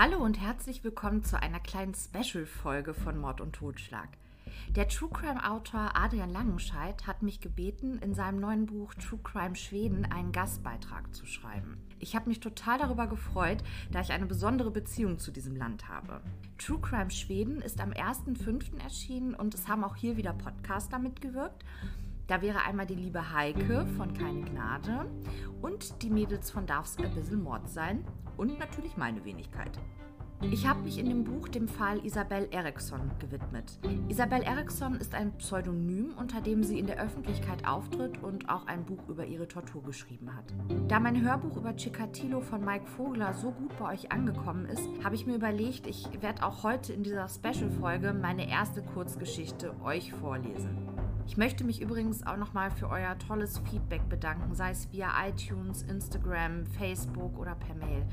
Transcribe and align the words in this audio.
Hallo 0.00 0.18
und 0.18 0.40
herzlich 0.40 0.84
willkommen 0.84 1.24
zu 1.24 1.42
einer 1.42 1.58
kleinen 1.58 1.92
Special-Folge 1.92 2.94
von 2.94 3.18
Mord 3.18 3.40
und 3.40 3.56
Totschlag. 3.56 4.08
Der 4.76 4.86
True 4.86 5.10
Crime-Autor 5.12 5.90
Adrian 5.94 6.30
Langenscheidt 6.30 7.08
hat 7.08 7.24
mich 7.24 7.40
gebeten, 7.40 7.98
in 7.98 8.14
seinem 8.14 8.38
neuen 8.38 8.66
Buch 8.66 8.94
True 8.94 9.18
Crime 9.24 9.56
Schweden 9.56 10.04
einen 10.04 10.30
Gastbeitrag 10.30 11.12
zu 11.12 11.26
schreiben. 11.26 11.78
Ich 11.98 12.14
habe 12.14 12.28
mich 12.28 12.38
total 12.38 12.78
darüber 12.78 13.08
gefreut, 13.08 13.64
da 13.90 14.00
ich 14.00 14.12
eine 14.12 14.26
besondere 14.26 14.70
Beziehung 14.70 15.18
zu 15.18 15.32
diesem 15.32 15.56
Land 15.56 15.88
habe. 15.88 16.20
True 16.58 16.78
Crime 16.80 17.10
Schweden 17.10 17.60
ist 17.60 17.80
am 17.80 17.90
1.5. 17.90 18.80
erschienen 18.80 19.34
und 19.34 19.52
es 19.52 19.66
haben 19.66 19.82
auch 19.82 19.96
hier 19.96 20.16
wieder 20.16 20.32
Podcaster 20.32 21.00
mitgewirkt. 21.00 21.64
Da 22.28 22.40
wäre 22.40 22.62
einmal 22.62 22.86
die 22.86 22.94
liebe 22.94 23.32
Heike 23.32 23.84
von 23.96 24.14
Keine 24.14 24.42
Gnade 24.42 25.10
und 25.60 26.02
die 26.02 26.10
Mädels 26.10 26.52
von 26.52 26.66
Darf's 26.66 26.96
ein 26.98 27.12
bisschen 27.16 27.42
Mord 27.42 27.68
sein 27.68 28.04
und 28.38 28.58
natürlich 28.58 28.96
meine 28.96 29.24
Wenigkeit. 29.24 29.78
Ich 30.52 30.68
habe 30.68 30.82
mich 30.82 30.98
in 30.98 31.08
dem 31.08 31.24
Buch 31.24 31.48
dem 31.48 31.66
Fall 31.66 32.04
Isabel 32.06 32.46
Eriksson 32.52 33.10
gewidmet. 33.18 33.76
Isabel 34.08 34.42
Eriksson 34.42 34.94
ist 34.94 35.12
ein 35.12 35.32
Pseudonym, 35.36 36.14
unter 36.16 36.40
dem 36.40 36.62
sie 36.62 36.78
in 36.78 36.86
der 36.86 37.02
Öffentlichkeit 37.02 37.66
auftritt 37.66 38.22
und 38.22 38.48
auch 38.48 38.66
ein 38.68 38.84
Buch 38.84 39.08
über 39.08 39.26
ihre 39.26 39.48
Tortur 39.48 39.82
geschrieben 39.82 40.32
hat. 40.34 40.44
Da 40.86 41.00
mein 41.00 41.20
Hörbuch 41.22 41.56
über 41.56 41.74
Chikatilo 41.74 42.40
von 42.40 42.64
Mike 42.64 42.86
Vogler 42.86 43.34
so 43.34 43.50
gut 43.50 43.76
bei 43.80 43.92
euch 43.92 44.12
angekommen 44.12 44.66
ist, 44.66 44.88
habe 45.02 45.16
ich 45.16 45.26
mir 45.26 45.34
überlegt, 45.34 45.88
ich 45.88 46.06
werde 46.22 46.44
auch 46.44 46.62
heute 46.62 46.92
in 46.92 47.02
dieser 47.02 47.28
Special-Folge 47.28 48.12
meine 48.12 48.48
erste 48.48 48.82
Kurzgeschichte 48.82 49.74
euch 49.82 50.12
vorlesen. 50.12 50.87
Ich 51.28 51.36
möchte 51.36 51.62
mich 51.62 51.82
übrigens 51.82 52.26
auch 52.26 52.38
nochmal 52.38 52.70
für 52.70 52.88
euer 52.88 53.18
tolles 53.18 53.58
Feedback 53.70 54.08
bedanken, 54.08 54.54
sei 54.54 54.70
es 54.70 54.90
via 54.92 55.10
iTunes, 55.28 55.82
Instagram, 55.82 56.64
Facebook 56.64 57.38
oder 57.38 57.54
per 57.54 57.74
Mail. 57.74 58.06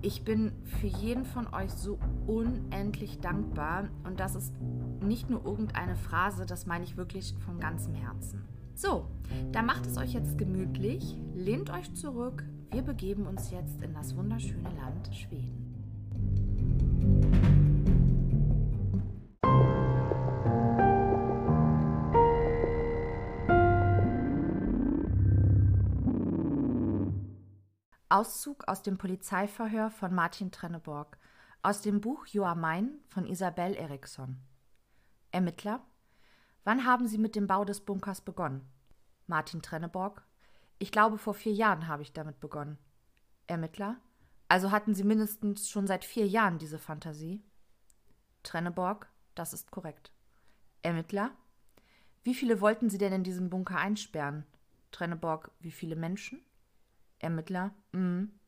Ich 0.00 0.22
bin 0.22 0.52
für 0.62 0.86
jeden 0.86 1.24
von 1.24 1.52
euch 1.52 1.72
so 1.72 1.98
unendlich 2.28 3.18
dankbar 3.18 3.88
und 4.04 4.20
das 4.20 4.36
ist 4.36 4.54
nicht 5.02 5.28
nur 5.28 5.44
irgendeine 5.44 5.96
Phrase, 5.96 6.46
das 6.46 6.66
meine 6.66 6.84
ich 6.84 6.96
wirklich 6.96 7.34
von 7.44 7.58
ganzem 7.58 7.94
Herzen. 7.94 8.44
So, 8.76 9.08
da 9.50 9.62
macht 9.62 9.84
es 9.84 9.98
euch 9.98 10.12
jetzt 10.12 10.38
gemütlich, 10.38 11.16
lehnt 11.34 11.70
euch 11.70 11.92
zurück, 11.94 12.44
wir 12.70 12.82
begeben 12.82 13.26
uns 13.26 13.50
jetzt 13.50 13.82
in 13.82 13.92
das 13.92 14.16
wunderschöne 14.16 14.70
Land 14.78 15.10
Schweden. 15.12 15.66
Auszug 28.08 28.68
aus 28.68 28.82
dem 28.82 28.98
Polizeiverhör 28.98 29.90
von 29.90 30.14
Martin 30.14 30.52
Trenneborg 30.52 31.18
aus 31.62 31.82
dem 31.82 32.00
Buch 32.00 32.26
Joa 32.26 32.54
Mein 32.54 33.00
von 33.08 33.26
Isabel 33.26 33.74
Eriksson. 33.74 34.36
Ermittler, 35.32 35.84
wann 36.62 36.86
haben 36.86 37.08
Sie 37.08 37.18
mit 37.18 37.34
dem 37.34 37.48
Bau 37.48 37.64
des 37.64 37.80
Bunkers 37.80 38.20
begonnen? 38.20 38.64
Martin 39.26 39.60
Trenneborg, 39.60 40.24
ich 40.78 40.92
glaube, 40.92 41.18
vor 41.18 41.34
vier 41.34 41.52
Jahren 41.52 41.88
habe 41.88 42.02
ich 42.02 42.12
damit 42.12 42.38
begonnen. 42.38 42.78
Ermittler, 43.48 43.96
also 44.46 44.70
hatten 44.70 44.94
Sie 44.94 45.02
mindestens 45.02 45.68
schon 45.68 45.88
seit 45.88 46.04
vier 46.04 46.28
Jahren 46.28 46.58
diese 46.58 46.78
Fantasie? 46.78 47.42
Trenneborg, 48.44 49.10
das 49.34 49.52
ist 49.52 49.72
korrekt. 49.72 50.12
Ermittler, 50.82 51.32
wie 52.22 52.34
viele 52.36 52.60
wollten 52.60 52.88
Sie 52.88 52.98
denn 52.98 53.12
in 53.12 53.24
diesem 53.24 53.50
Bunker 53.50 53.78
einsperren? 53.78 54.46
Trenneborg, 54.92 55.50
wie 55.58 55.72
viele 55.72 55.96
Menschen? 55.96 56.40
Ermittler, 57.18 57.74
mhm. 57.92 58.38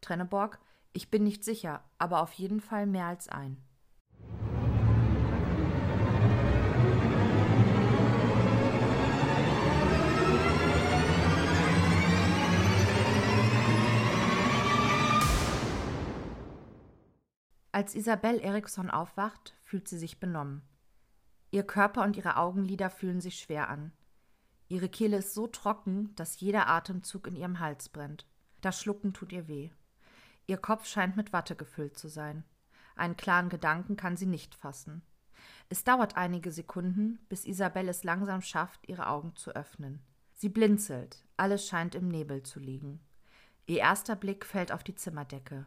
Trenneborg, 0.00 0.60
ich 0.92 1.10
bin 1.10 1.24
nicht 1.24 1.44
sicher, 1.44 1.84
aber 1.98 2.22
auf 2.22 2.32
jeden 2.32 2.60
Fall 2.60 2.86
mehr 2.86 3.06
als 3.06 3.28
ein. 3.28 3.62
Als 17.70 17.94
Isabel 17.94 18.40
Eriksson 18.40 18.90
aufwacht, 18.90 19.54
fühlt 19.62 19.86
sie 19.86 19.98
sich 19.98 20.18
benommen. 20.18 20.62
Ihr 21.52 21.62
Körper 21.62 22.02
und 22.02 22.16
ihre 22.16 22.36
Augenlider 22.36 22.90
fühlen 22.90 23.20
sich 23.20 23.38
schwer 23.38 23.68
an. 23.68 23.92
Ihre 24.68 24.88
Kehle 24.88 25.18
ist 25.18 25.34
so 25.34 25.46
trocken, 25.46 26.14
dass 26.14 26.40
jeder 26.40 26.68
Atemzug 26.68 27.26
in 27.26 27.36
ihrem 27.36 27.58
Hals 27.58 27.88
brennt. 27.88 28.26
Das 28.60 28.80
Schlucken 28.80 29.12
tut 29.14 29.32
ihr 29.32 29.48
weh. 29.48 29.70
Ihr 30.46 30.58
Kopf 30.58 30.86
scheint 30.86 31.16
mit 31.16 31.32
Watte 31.32 31.56
gefüllt 31.56 31.98
zu 31.98 32.08
sein. 32.08 32.44
Einen 32.96 33.16
klaren 33.16 33.48
Gedanken 33.48 33.96
kann 33.96 34.16
sie 34.16 34.26
nicht 34.26 34.54
fassen. 34.54 35.02
Es 35.68 35.84
dauert 35.84 36.16
einige 36.16 36.50
Sekunden, 36.50 37.18
bis 37.28 37.44
Isabel 37.44 37.88
es 37.88 38.04
langsam 38.04 38.42
schafft, 38.42 38.88
ihre 38.88 39.08
Augen 39.08 39.36
zu 39.36 39.52
öffnen. 39.54 40.02
Sie 40.34 40.48
blinzelt, 40.48 41.24
alles 41.36 41.66
scheint 41.66 41.94
im 41.94 42.08
Nebel 42.08 42.42
zu 42.42 42.60
liegen. 42.60 43.00
Ihr 43.66 43.78
erster 43.78 44.16
Blick 44.16 44.44
fällt 44.44 44.72
auf 44.72 44.82
die 44.82 44.94
Zimmerdecke. 44.94 45.66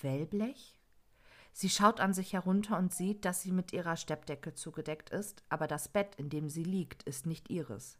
Wellblech? 0.00 0.78
Sie 1.52 1.68
schaut 1.68 2.00
an 2.00 2.14
sich 2.14 2.32
herunter 2.32 2.78
und 2.78 2.94
sieht, 2.94 3.24
dass 3.24 3.42
sie 3.42 3.52
mit 3.52 3.72
ihrer 3.72 3.96
Steppdecke 3.96 4.54
zugedeckt 4.54 5.10
ist, 5.10 5.42
aber 5.50 5.66
das 5.66 5.88
Bett, 5.88 6.14
in 6.16 6.30
dem 6.30 6.48
sie 6.48 6.64
liegt, 6.64 7.02
ist 7.02 7.26
nicht 7.26 7.50
ihres. 7.50 7.98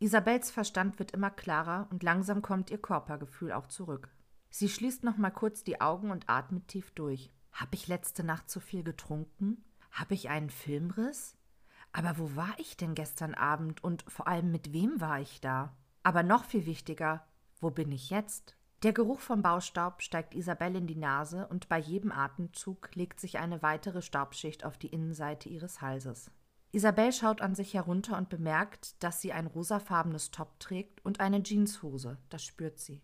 Isabels 0.00 0.50
Verstand 0.52 1.00
wird 1.00 1.10
immer 1.10 1.30
klarer 1.30 1.88
und 1.90 2.04
langsam 2.04 2.40
kommt 2.40 2.70
ihr 2.70 2.78
Körpergefühl 2.78 3.52
auch 3.52 3.66
zurück. 3.66 4.10
Sie 4.48 4.68
schließt 4.68 5.02
noch 5.02 5.16
mal 5.16 5.30
kurz 5.30 5.64
die 5.64 5.80
Augen 5.80 6.10
und 6.10 6.28
atmet 6.28 6.68
tief 6.68 6.92
durch. 6.92 7.32
Hab 7.52 7.74
ich 7.74 7.88
letzte 7.88 8.22
Nacht 8.22 8.48
zu 8.48 8.60
viel 8.60 8.84
getrunken? 8.84 9.64
Hab 9.90 10.12
ich 10.12 10.28
einen 10.28 10.50
Filmriss? 10.50 11.36
Aber 11.92 12.18
wo 12.18 12.36
war 12.36 12.54
ich 12.58 12.76
denn 12.76 12.94
gestern 12.94 13.34
Abend 13.34 13.82
und 13.82 14.04
vor 14.06 14.28
allem 14.28 14.52
mit 14.52 14.72
wem 14.72 15.00
war 15.00 15.20
ich 15.20 15.40
da? 15.40 15.76
Aber 16.04 16.22
noch 16.22 16.44
viel 16.44 16.66
wichtiger, 16.66 17.26
wo 17.60 17.70
bin 17.70 17.90
ich 17.90 18.10
jetzt? 18.10 18.56
Der 18.84 18.92
Geruch 18.92 19.18
vom 19.18 19.42
Baustaub 19.42 20.02
steigt 20.02 20.36
Isabel 20.36 20.76
in 20.76 20.86
die 20.86 20.94
Nase 20.94 21.48
und 21.48 21.68
bei 21.68 21.78
jedem 21.78 22.12
Atemzug 22.12 22.94
legt 22.94 23.18
sich 23.18 23.38
eine 23.38 23.62
weitere 23.62 24.02
Staubschicht 24.02 24.64
auf 24.64 24.78
die 24.78 24.86
Innenseite 24.88 25.48
ihres 25.48 25.80
Halses. 25.80 26.30
Isabel 26.70 27.12
schaut 27.12 27.40
an 27.40 27.54
sich 27.54 27.74
herunter 27.74 28.18
und 28.18 28.28
bemerkt, 28.28 29.02
dass 29.02 29.20
sie 29.20 29.32
ein 29.32 29.46
rosafarbenes 29.46 30.30
Top 30.30 30.60
trägt 30.60 31.04
und 31.04 31.20
eine 31.20 31.42
Jeanshose. 31.42 32.18
Das 32.28 32.44
spürt 32.44 32.78
sie. 32.78 33.00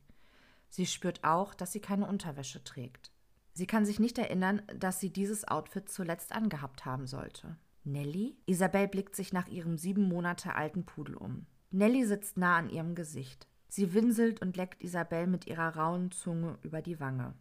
Sie 0.69 0.87
spürt 0.87 1.25
auch, 1.25 1.55
dass 1.55 1.73
sie 1.73 1.81
keine 1.81 2.07
Unterwäsche 2.07 2.63
trägt. 2.63 3.11
Sie 3.53 3.67
kann 3.67 3.87
sich 3.87 4.01
nicht 4.01 4.19
erinnern, 4.19 4.63
dass 4.77 5.01
sie 5.01 5.11
dieses 5.11 5.47
Outfit 5.47 5.89
zuletzt 5.89 6.33
angehabt 6.33 6.85
haben 6.85 7.07
sollte. 7.07 7.57
Nelly? 7.85 8.37
Isabel 8.47 8.89
blickt 8.89 9.15
sich 9.15 9.33
nach 9.33 9.47
ihrem 9.49 9.79
sieben 9.79 10.09
Monate 10.09 10.57
alten 10.57 10.85
Pudel 10.85 11.17
um. 11.17 11.47
Nelly 11.71 12.05
sitzt 12.05 12.37
nah 12.37 12.57
an 12.57 12.69
ihrem 12.69 12.95
Gesicht. 12.95 13.47
Sie 13.69 13.95
winselt 13.95 14.43
und 14.43 14.57
leckt 14.57 14.83
Isabel 14.83 15.27
mit 15.27 15.47
ihrer 15.47 15.77
rauen 15.77 16.11
Zunge 16.11 16.59
über 16.63 16.83
die 16.83 17.01
Wange. 17.01 17.35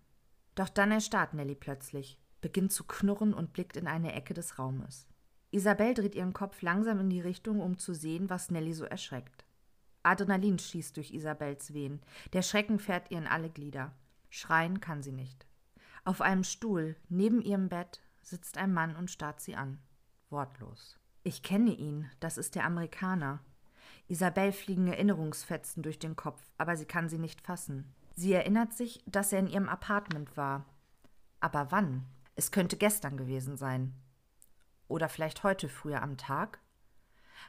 Doch 0.56 0.70
dann 0.70 0.92
erstarrt 0.92 1.34
Nelly 1.34 1.56
plötzlich, 1.56 2.20
beginnt 2.42 2.72
zu 2.72 2.84
knurren 2.84 3.34
und 3.34 3.54
blickt 3.54 3.78
in 3.78 3.88
eine 3.88 4.14
Ecke 4.14 4.34
des 4.34 4.60
Raumes. 4.60 5.08
Isabel 5.54 5.94
dreht 5.94 6.16
ihren 6.16 6.34
Kopf 6.34 6.64
langsam 6.64 7.00
in 7.00 7.10
die 7.12 7.22
Richtung, 7.22 7.62
um 7.62 7.78
zu 7.78 7.94
sehen, 7.94 8.30
was 8.30 8.50
Nelly 8.50 8.74
so 8.74 8.86
erschreckt. 8.86 9.46
Adrenalin 10.02 10.58
schießt 10.58 10.98
durch 10.98 11.14
Isabels 11.14 11.74
Wehen. 11.74 12.02
Der 12.34 12.42
Schrecken 12.42 12.80
fährt 12.80 13.12
ihr 13.12 13.20
in 13.20 13.28
alle 13.28 13.50
Glieder. 13.50 13.94
Schreien 14.30 14.82
kann 14.82 15.04
sie 15.04 15.12
nicht. 15.12 15.46
Auf 16.06 16.22
einem 16.22 16.44
Stuhl, 16.44 16.96
neben 17.08 17.40
ihrem 17.40 17.70
Bett, 17.70 18.02
sitzt 18.22 18.58
ein 18.58 18.74
Mann 18.74 18.96
und 18.96 19.12
starrt 19.12 19.42
sie 19.42 19.56
an. 19.56 19.78
Wortlos. 20.32 20.98
Ich 21.24 21.44
kenne 21.44 21.72
ihn, 21.72 22.10
das 22.20 22.40
ist 22.40 22.56
der 22.56 22.66
Amerikaner. 22.66 23.40
Isabel 24.08 24.52
fliegen 24.52 24.88
Erinnerungsfetzen 24.88 25.84
durch 25.84 26.00
den 26.00 26.16
Kopf, 26.16 26.42
aber 26.58 26.76
sie 26.76 26.86
kann 26.86 27.10
sie 27.10 27.20
nicht 27.20 27.42
fassen. 27.42 27.94
Sie 28.16 28.34
erinnert 28.34 28.74
sich, 28.74 29.04
dass 29.06 29.32
er 29.32 29.40
in 29.40 29.48
ihrem 29.48 29.70
Apartment 29.70 30.36
war. 30.36 30.66
Aber 31.40 31.72
wann? 31.72 32.06
Es 32.36 32.52
könnte 32.52 32.76
gestern 32.76 33.18
gewesen 33.18 33.56
sein. 33.56 33.94
Oder 34.94 35.10
vielleicht 35.10 35.42
heute 35.42 35.70
früher 35.70 36.04
am 36.04 36.18
Tag? 36.18 36.60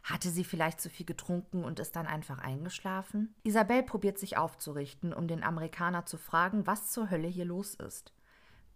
Hatte 0.02 0.31
sie 0.31 0.44
vielleicht 0.44 0.81
zu 0.81 0.88
viel 0.88 1.05
getrunken 1.05 1.62
und 1.62 1.79
ist 1.79 1.94
dann 1.94 2.06
einfach 2.06 2.38
eingeschlafen? 2.38 3.35
Isabel 3.43 3.82
probiert 3.82 4.19
sich 4.19 4.38
aufzurichten, 4.38 5.12
um 5.12 5.29
den 5.29 5.44
Amerikaner 5.44 6.06
zu 6.06 6.17
fragen, 6.17 6.67
was 6.67 6.91
zur 6.91 7.11
Hölle 7.11 7.29
hier 7.29 7.44
los 7.44 7.75
ist. 7.75 8.14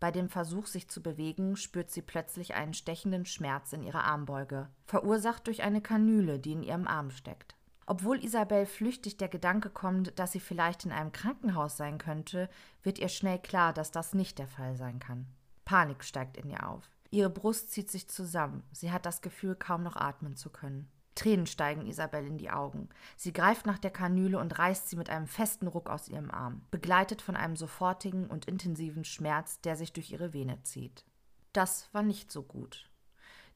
Bei 0.01 0.11
dem 0.11 0.29
Versuch, 0.29 0.67
sich 0.67 0.91
zu 0.91 1.03
bewegen, 1.03 1.57
spürt 1.57 1.91
sie 1.91 2.03
plötzlich 2.03 2.57
einen 2.57 2.75
stechenden 2.75 3.25
Schmerz 3.25 3.73
in 3.73 3.83
ihrer 3.83 4.05
Armbeuge, 4.05 4.69
verursacht 4.85 5.47
durch 5.47 5.63
eine 5.63 5.81
Kanüle, 5.81 6.39
die 6.39 6.53
in 6.53 6.63
ihrem 6.63 6.87
Arm 6.87 7.11
steckt. 7.11 7.57
Obwohl 7.87 8.23
Isabel 8.23 8.67
flüchtig 8.67 9.17
der 9.17 9.29
Gedanke 9.29 9.71
kommt, 9.71 10.19
dass 10.19 10.33
sie 10.33 10.41
vielleicht 10.41 10.85
in 10.85 10.93
einem 10.93 11.13
Krankenhaus 11.13 11.79
sein 11.79 11.97
könnte, 11.97 12.51
wird 12.83 12.99
ihr 12.99 13.09
schnell 13.09 13.39
klar, 13.39 13.73
dass 13.73 13.93
das 13.93 14.13
nicht 14.13 14.39
der 14.39 14.47
Fall 14.47 14.77
sein 14.77 14.99
kann. 14.99 15.27
Panik 15.65 16.05
steigt 16.05 16.37
in 16.37 16.51
ihr 16.51 16.69
auf. 16.69 16.85
Ihre 17.11 17.31
Brust 17.31 17.71
zieht 17.73 17.91
sich 17.91 18.09
zusammen. 18.09 18.63
Sie 18.73 18.93
hat 18.93 19.07
das 19.07 19.23
Gefühl, 19.23 19.55
kaum 19.55 19.83
noch 19.83 19.97
atmen 19.97 20.37
zu 20.37 20.51
können. 20.51 20.91
Tränen 21.15 21.47
steigen 21.47 21.87
Isabel 21.87 22.25
in 22.27 22.39
die 22.39 22.51
Augen. 22.51 22.89
Sie 23.17 23.33
greift 23.33 23.67
nach 23.67 23.79
der 23.79 23.91
Kanüle 23.91 24.39
und 24.39 24.57
reißt 24.57 24.89
sie 24.89 24.97
mit 24.97 25.11
einem 25.11 25.27
festen 25.27 25.67
Ruck 25.67 25.91
aus 25.91 26.09
ihrem 26.09 26.31
Arm, 26.31 26.63
begleitet 26.71 27.23
von 27.23 27.35
einem 27.35 27.57
sofortigen 27.57 28.29
und 28.29 28.45
intensiven 28.45 29.05
Schmerz, 29.05 29.61
der 29.61 29.75
sich 29.75 29.93
durch 29.93 30.13
ihre 30.13 30.33
Vene 30.33 30.63
zieht. 30.63 31.05
Das 31.53 31.89
war 31.93 32.03
nicht 32.03 32.31
so 32.31 32.45
gut. 32.45 32.89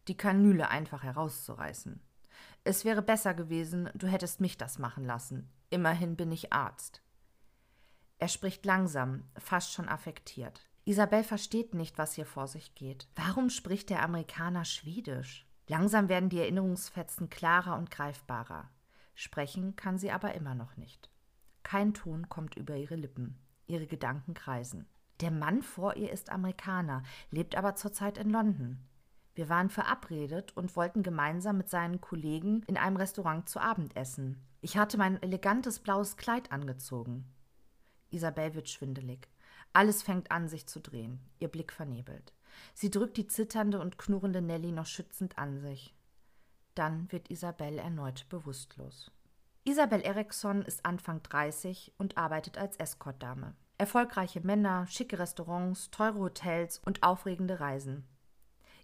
Die 0.09 0.17
Kanüle 0.17 0.69
einfach 0.71 1.05
herauszureißen. 1.05 2.01
Es 2.65 2.85
wäre 2.85 3.03
besser 3.03 3.35
gewesen, 3.35 3.91
du 3.95 4.09
hättest 4.09 4.41
mich 4.41 4.59
das 4.59 4.81
machen 4.81 5.05
lassen. 5.05 5.49
Immerhin 5.71 6.17
bin 6.17 6.33
ich 6.33 6.53
Arzt. 6.53 7.01
Er 8.19 8.29
spricht 8.29 8.65
langsam, 8.65 9.25
fast 9.39 9.73
schon 9.73 9.89
affektiert. 9.89 10.69
Isabel 10.85 11.23
versteht 11.23 11.75
nicht, 11.75 11.97
was 11.99 12.15
hier 12.15 12.27
vor 12.27 12.49
sich 12.49 12.75
geht. 12.75 13.09
Warum 13.15 13.51
spricht 13.51 13.91
der 13.91 14.03
Amerikaner 14.03 14.65
Schwedisch? 14.65 15.47
Langsam 15.69 16.09
werden 16.09 16.29
die 16.29 16.41
Erinnerungsfetzen 16.41 17.31
klarer 17.31 17.77
und 17.77 17.91
greifbarer. 17.91 18.69
Sprechen 19.15 19.77
kann 19.77 19.99
sie 19.99 20.11
aber 20.11 20.35
immer 20.35 20.55
noch 20.55 20.77
nicht. 20.77 21.11
Kein 21.63 21.95
Ton 21.95 22.29
kommt 22.29 22.57
über 22.57 22.77
ihre 22.77 22.97
Lippen. 22.97 23.39
Ihre 23.67 23.87
Gedanken 23.87 24.35
kreisen. 24.35 24.89
Der 25.21 25.31
Mann 25.31 25.63
vor 25.63 25.97
ihr 25.97 26.11
ist 26.11 26.31
Amerikaner, 26.31 27.05
lebt 27.31 27.55
aber 27.55 27.77
zurzeit 27.77 28.19
in 28.19 28.31
London. 28.31 28.81
Wir 29.35 29.49
waren 29.49 29.71
verabredet 29.71 30.55
und 30.57 30.75
wollten 30.75 31.03
gemeinsam 31.03 31.57
mit 31.57 31.71
seinen 31.71 32.01
Kollegen 32.01 32.65
in 32.67 32.77
einem 32.77 32.97
Restaurant 32.97 33.49
zu 33.49 33.61
Abend 33.61 33.97
essen. 33.97 34.45
Ich 34.61 34.77
hatte 34.77 34.99
mein 34.99 35.23
elegantes 35.23 35.79
blaues 35.79 36.17
Kleid 36.17 36.51
angezogen. 36.51 37.33
Isabel 38.11 38.55
wird 38.55 38.69
schwindelig. 38.69 39.29
Alles 39.73 40.03
fängt 40.03 40.31
an, 40.31 40.49
sich 40.49 40.67
zu 40.67 40.81
drehen, 40.81 41.21
ihr 41.39 41.49
Blick 41.49 41.73
vernebelt. 41.73 42.33
Sie 42.75 42.91
drückt 42.91 43.17
die 43.17 43.27
zitternde 43.27 43.81
und 43.81 43.99
knurrende 43.99 44.43
Nelly 44.43 44.73
noch 44.73 44.87
schützend 44.87 45.39
an 45.39 45.59
sich. 45.61 45.95
Dann 46.75 47.11
wird 47.11 47.31
Isabel 47.31 47.79
erneut 47.79 48.29
bewusstlos. 48.29 49.11
Isabel 49.65 50.01
Eriksson 50.01 50.63
ist 50.63 50.85
Anfang 50.85 51.23
30 51.23 51.93
und 51.97 52.19
arbeitet 52.19 52.59
als 52.59 52.77
Escortdame. 52.77 53.55
Erfolgreiche 53.79 54.41
Männer, 54.41 54.87
schicke 54.87 55.19
Restaurants, 55.19 55.91
teure 55.91 56.19
Hotels 56.19 56.79
und 56.79 57.03
aufregende 57.03 57.61
Reisen. 57.61 58.05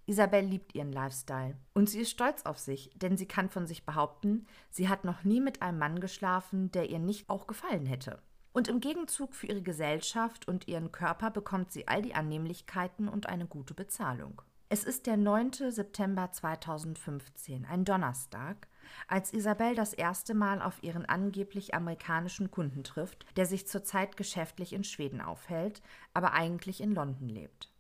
Isabel 0.07 0.45
liebt 0.45 0.75
ihren 0.75 0.93
Lifestyle 0.93 1.59
und 1.75 1.91
sie 1.91 2.01
ist 2.01 2.11
stolz 2.11 2.47
auf 2.47 2.59
sich, 2.59 2.91
denn 2.95 3.19
sie 3.19 3.27
kann 3.27 3.51
von 3.51 3.67
sich 3.67 3.85
behaupten, 3.85 4.47
sie 4.71 4.89
hat 4.89 5.05
noch 5.05 5.23
nie 5.23 5.41
mit 5.41 5.61
einem 5.61 5.79
Mann 5.79 6.01
geschlafen, 6.01 6.71
der 6.73 6.89
ihr 6.89 6.99
nicht 6.99 7.29
auch 7.29 7.47
gefallen 7.47 7.85
hätte. 7.85 8.23
Und 8.53 8.69
im 8.69 8.81
Gegenzug 8.81 9.35
für 9.35 9.47
ihre 9.47 9.63
Gesellschaft 9.63 10.49
und 10.49 10.69
ihren 10.69 10.91
Körper 10.93 11.31
bekommt 11.31 11.73
sie 11.73 11.87
all 11.87 12.03
die 12.03 12.15
Annehmlichkeiten 12.15 13.09
und 13.09 13.27
eine 13.27 13.47
gute 13.47 13.75
Bezahlung. 13.75 14.43
Es 14.71 14.85
ist 14.85 15.07
der 15.07 15.17
9. 15.17 15.53
September 15.71 16.31
2015, 16.31 17.65
ein 17.65 17.87
Donnerstag, 17.87 18.69
als 19.07 19.33
Isabel 19.33 19.75
das 19.75 19.95
erste 19.95 20.35
Mal 20.35 20.61
auf 20.61 20.83
ihren 20.83 21.07
angeblich 21.07 21.73
amerikanischen 21.75 22.51
Kunden 22.51 22.85
trifft, 22.85 23.25
der 23.37 23.47
sich 23.47 23.67
zurzeit 23.67 24.19
geschäftlich 24.19 24.75
in 24.75 24.85
Schweden 24.85 25.23
aufhält, 25.23 25.81
aber 26.13 26.35
eigentlich 26.35 26.83
in 26.83 26.95
London 26.95 27.31
lebt. 27.31 27.73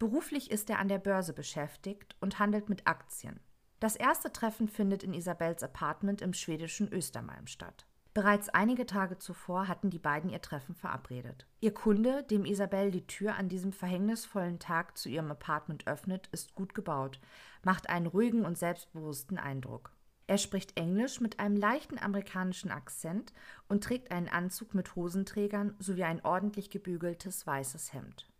Beruflich 0.00 0.50
ist 0.50 0.68
er 0.68 0.80
an 0.80 0.88
der 0.88 0.98
Börse 0.98 1.32
beschäftigt 1.32 2.16
und 2.20 2.40
handelt 2.40 2.68
mit 2.68 2.88
Aktien. 2.88 3.38
Das 3.78 3.94
erste 3.94 4.32
Treffen 4.32 4.66
findet 4.66 5.04
in 5.04 5.14
Isabels 5.14 5.62
Apartment 5.62 6.22
im 6.22 6.34
schwedischen 6.34 6.92
Östermalm 6.92 7.46
statt. 7.46 7.86
Bereits 8.14 8.50
einige 8.50 8.84
Tage 8.84 9.16
zuvor 9.16 9.68
hatten 9.68 9.88
die 9.88 9.98
beiden 9.98 10.28
ihr 10.28 10.42
Treffen 10.42 10.74
verabredet. 10.74 11.46
Ihr 11.60 11.72
Kunde, 11.72 12.24
dem 12.24 12.44
Isabel 12.44 12.90
die 12.90 13.06
Tür 13.06 13.36
an 13.36 13.48
diesem 13.48 13.72
verhängnisvollen 13.72 14.58
Tag 14.58 14.98
zu 14.98 15.08
ihrem 15.08 15.30
Apartment 15.30 15.86
öffnet, 15.86 16.28
ist 16.30 16.54
gut 16.54 16.74
gebaut, 16.74 17.20
macht 17.62 17.88
einen 17.88 18.06
ruhigen 18.06 18.44
und 18.44 18.58
selbstbewussten 18.58 19.38
Eindruck. 19.38 19.92
Er 20.26 20.36
spricht 20.38 20.78
Englisch 20.78 21.20
mit 21.20 21.40
einem 21.40 21.56
leichten 21.56 21.98
amerikanischen 21.98 22.70
Akzent 22.70 23.32
und 23.68 23.82
trägt 23.82 24.12
einen 24.12 24.28
Anzug 24.28 24.74
mit 24.74 24.94
Hosenträgern 24.94 25.74
sowie 25.78 26.04
ein 26.04 26.24
ordentlich 26.24 26.70
gebügeltes 26.70 27.46
weißes 27.46 27.94
Hemd. 27.94 28.31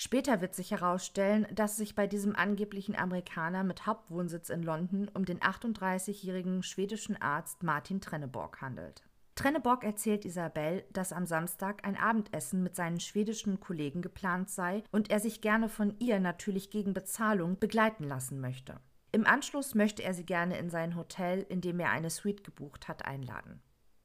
Später 0.00 0.40
wird 0.40 0.54
sich 0.54 0.70
herausstellen, 0.70 1.48
dass 1.52 1.72
es 1.72 1.78
sich 1.78 1.96
bei 1.96 2.06
diesem 2.06 2.36
angeblichen 2.36 2.94
Amerikaner 2.94 3.64
mit 3.64 3.84
Hauptwohnsitz 3.84 4.48
in 4.48 4.62
London 4.62 5.10
um 5.12 5.24
den 5.24 5.40
38-jährigen 5.40 6.62
schwedischen 6.62 7.20
Arzt 7.20 7.64
Martin 7.64 8.00
Trenneborg 8.00 8.60
handelt. 8.60 9.02
Trenneborg 9.34 9.82
erzählt 9.82 10.24
Isabel, 10.24 10.84
dass 10.92 11.12
am 11.12 11.26
Samstag 11.26 11.84
ein 11.84 11.96
Abendessen 11.96 12.62
mit 12.62 12.76
seinen 12.76 13.00
schwedischen 13.00 13.58
Kollegen 13.58 14.00
geplant 14.00 14.50
sei 14.50 14.84
und 14.92 15.10
er 15.10 15.18
sich 15.18 15.40
gerne 15.40 15.68
von 15.68 15.96
ihr 15.98 16.20
natürlich 16.20 16.70
gegen 16.70 16.94
Bezahlung 16.94 17.58
begleiten 17.58 18.04
lassen 18.04 18.40
möchte. 18.40 18.78
Im 19.10 19.26
Anschluss 19.26 19.74
möchte 19.74 20.04
er 20.04 20.14
sie 20.14 20.24
gerne 20.24 20.58
in 20.58 20.70
sein 20.70 20.94
Hotel, 20.94 21.44
in 21.48 21.60
dem 21.60 21.80
er 21.80 21.90
eine 21.90 22.10
Suite 22.10 22.44
gebucht 22.44 22.86
hat, 22.86 23.04
einladen. 23.04 23.60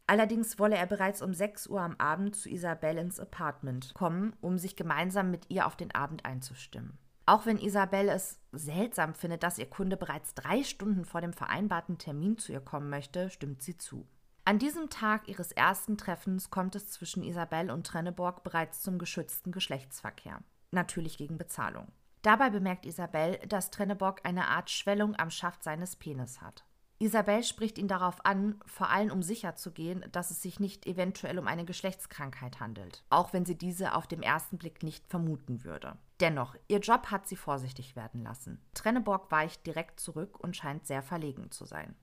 Allerdings 0.06 0.60
wolle 0.60 0.76
er 0.76 0.86
bereits 0.86 1.22
um 1.22 1.34
6 1.34 1.68
Uhr 1.68 1.82
am 1.82 1.96
Abend 1.98 2.36
zu 2.36 2.50
Isabel 2.50 2.98
ins 2.98 3.20
Apartment 3.20 3.94
kommen, 3.94 4.36
um 4.42 4.58
sich 4.58 4.76
gemeinsam 4.76 5.32
mit 5.32 5.50
ihr 5.50 5.66
auf 5.66 5.76
den 5.76 5.96
Abend 5.96 6.26
einzustimmen. 6.26 6.98
Auch 7.26 7.46
wenn 7.46 7.58
Isabel 7.58 8.10
es 8.10 8.42
seltsam 8.52 9.16
findet, 9.16 9.44
dass 9.44 9.58
ihr 9.58 9.70
Kunde 9.70 9.96
bereits 9.96 10.34
drei 10.34 10.64
Stunden 10.64 11.06
vor 11.06 11.22
dem 11.22 11.32
vereinbarten 11.32 11.98
Termin 11.98 12.38
zu 12.38 12.52
ihr 12.52 12.60
kommen 12.60 12.90
möchte, 12.90 13.30
stimmt 13.30 13.62
sie 13.62 13.78
zu. 13.78 14.06
An 14.44 14.60
diesem 14.60 14.90
Tag 14.90 15.30
ihres 15.30 15.54
ersten 15.54 15.98
Treffens 15.98 16.50
kommt 16.50 16.76
es 16.76 16.92
zwischen 16.92 17.24
Isabel 17.24 17.72
und 17.72 17.88
Trenneborg 17.88 18.44
bereits 18.44 18.82
zum 18.82 19.00
geschützten 19.00 19.54
Geschlechtsverkehr. 19.54 20.40
Natürlich 20.72 21.18
gegen 21.18 21.38
Bezahlung. 21.38 21.88
Dabei 22.24 22.50
bemerkt 22.50 22.86
Isabel, 22.86 23.38
dass 23.48 23.72
Trenneborg 23.72 24.20
eine 24.26 24.48
Art 24.48 24.70
Schwellung 24.70 25.16
am 25.16 25.30
Schaft 25.30 25.64
seines 25.64 25.96
Penis 25.96 26.42
hat. 26.42 26.66
Isabel 27.04 27.44
spricht 27.44 27.78
ihn 27.78 27.90
darauf 27.90 28.26
an, 28.26 28.62
vor 28.66 28.90
allem 28.90 29.12
um 29.12 29.22
sicherzugehen, 29.22 30.06
dass 30.14 30.32
es 30.32 30.42
sich 30.42 30.62
nicht 30.62 30.88
eventuell 30.88 31.38
um 31.38 31.48
eine 31.48 31.66
Geschlechtskrankheit 31.66 32.62
handelt, 32.62 33.04
auch 33.10 33.34
wenn 33.34 33.44
sie 33.44 33.58
diese 33.58 33.96
auf 33.96 34.08
dem 34.08 34.22
ersten 34.22 34.58
Blick 34.58 34.84
nicht 34.84 35.06
vermuten 35.10 35.66
würde. 35.66 35.98
Dennoch, 36.22 36.56
ihr 36.70 36.80
Job 36.80 37.12
hat 37.12 37.28
sie 37.28 37.36
vorsichtig 37.36 37.98
werden 37.98 38.24
lassen. 38.24 38.62
Trenneborg 38.74 39.30
weicht 39.32 39.68
direkt 39.68 40.00
zurück 40.00 40.40
und 40.40 40.56
scheint 40.56 40.88
sehr 40.88 41.04
verlegen 41.04 41.52
zu 41.52 41.66
sein. 41.66 41.94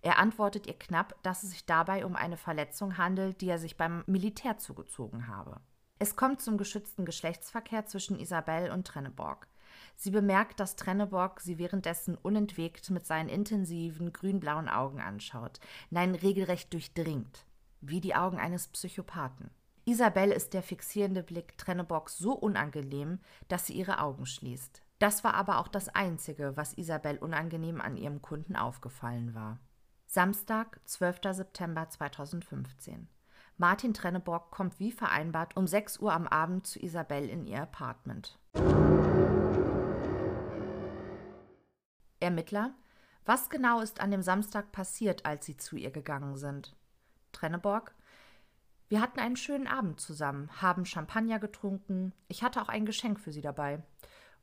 Er 0.00 0.18
antwortet 0.18 0.66
ihr 0.66 0.76
knapp, 0.76 1.14
dass 1.22 1.44
es 1.44 1.50
sich 1.50 1.64
dabei 1.64 2.04
um 2.04 2.16
eine 2.16 2.36
Verletzung 2.36 2.98
handelt, 2.98 3.42
die 3.42 3.48
er 3.48 3.60
sich 3.60 3.76
beim 3.76 4.02
Militär 4.08 4.58
zugezogen 4.58 5.28
habe. 5.28 5.60
Es 6.00 6.16
kommt 6.16 6.42
zum 6.42 6.58
geschützten 6.58 7.04
Geschlechtsverkehr 7.04 7.86
zwischen 7.86 8.18
Isabel 8.18 8.72
und 8.72 8.88
Trenneborg. 8.88 9.46
Sie 9.96 10.10
bemerkt, 10.10 10.60
dass 10.60 10.76
Trenneborg 10.76 11.40
sie 11.40 11.58
währenddessen 11.58 12.16
unentwegt 12.16 12.90
mit 12.90 13.06
seinen 13.06 13.28
intensiven 13.28 14.12
grünblauen 14.12 14.68
Augen 14.68 15.00
anschaut, 15.00 15.60
nein, 15.90 16.14
regelrecht 16.14 16.72
durchdringt, 16.72 17.44
wie 17.80 18.00
die 18.00 18.14
Augen 18.14 18.38
eines 18.38 18.68
Psychopathen. 18.68 19.50
Isabel 19.84 20.30
ist 20.30 20.54
der 20.54 20.62
fixierende 20.62 21.22
Blick 21.22 21.58
Trenneborgs 21.58 22.16
so 22.16 22.32
unangenehm, 22.32 23.18
dass 23.48 23.66
sie 23.66 23.74
ihre 23.74 24.00
Augen 24.00 24.26
schließt. 24.26 24.82
Das 25.00 25.24
war 25.24 25.34
aber 25.34 25.58
auch 25.58 25.66
das 25.66 25.88
Einzige, 25.88 26.56
was 26.56 26.74
Isabel 26.74 27.18
unangenehm 27.18 27.80
an 27.80 27.96
ihrem 27.96 28.22
Kunden 28.22 28.54
aufgefallen 28.54 29.34
war. 29.34 29.58
Samstag, 30.06 30.80
12. 30.84 31.20
September 31.32 31.88
2015. 31.88 33.08
Martin 33.56 33.94
Trenneborg 33.94 34.50
kommt 34.50 34.78
wie 34.78 34.92
vereinbart 34.92 35.56
um 35.56 35.66
6 35.66 35.98
Uhr 35.98 36.12
am 36.12 36.26
Abend 36.26 36.66
zu 36.66 36.78
Isabel 36.80 37.28
in 37.28 37.46
ihr 37.46 37.62
Apartment. 37.62 38.38
Ermittler, 42.22 42.74
was 43.24 43.50
genau 43.50 43.80
ist 43.80 44.00
an 44.00 44.10
dem 44.10 44.22
Samstag 44.22 44.72
passiert, 44.72 45.26
als 45.26 45.46
Sie 45.46 45.56
zu 45.56 45.76
ihr 45.76 45.90
gegangen 45.90 46.36
sind? 46.36 46.74
Trenneborg, 47.32 47.94
wir 48.88 49.00
hatten 49.00 49.20
einen 49.20 49.36
schönen 49.36 49.66
Abend 49.66 50.00
zusammen, 50.00 50.50
haben 50.60 50.84
Champagner 50.84 51.38
getrunken. 51.38 52.12
Ich 52.28 52.42
hatte 52.42 52.60
auch 52.60 52.68
ein 52.68 52.84
Geschenk 52.84 53.18
für 53.18 53.32
sie 53.32 53.40
dabei. 53.40 53.82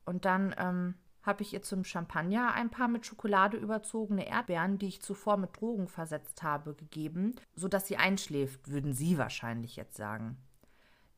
Und 0.04 0.24
dann 0.24 0.54
ähm, 0.58 0.94
habe 1.22 1.42
ich 1.42 1.52
ihr 1.52 1.62
zum 1.62 1.84
Champagner 1.84 2.52
ein 2.54 2.68
paar 2.68 2.88
mit 2.88 3.06
Schokolade 3.06 3.56
überzogene 3.56 4.26
Erdbeeren, 4.26 4.78
die 4.78 4.88
ich 4.88 5.02
zuvor 5.02 5.36
mit 5.36 5.60
Drogen 5.60 5.86
versetzt 5.86 6.42
habe, 6.42 6.74
gegeben, 6.74 7.36
sodass 7.54 7.86
sie 7.86 7.96
einschläft, 7.96 8.68
würden 8.68 8.92
Sie 8.92 9.18
wahrscheinlich 9.18 9.76
jetzt 9.76 9.96
sagen. 9.96 10.36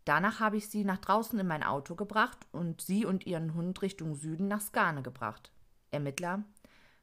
Danach 0.05 0.41
habe 0.41 0.57
ich 0.57 0.69
sie 0.69 0.85
nach 0.85 0.99
draußen 0.99 1.39
in 1.39 1.47
mein 1.47 1.63
Auto 1.63 1.95
gebracht 1.95 2.47
und 2.51 2.83
sie 2.83 3.07
und 3.07 3.25
ihren 3.27 3.55
Hund 3.55 3.81
Richtung 3.81 4.15
Süden 4.15 4.49
nach 4.49 4.61
Skane 4.61 5.03
gebracht. 5.03 5.53
Ermittler. 5.93 6.45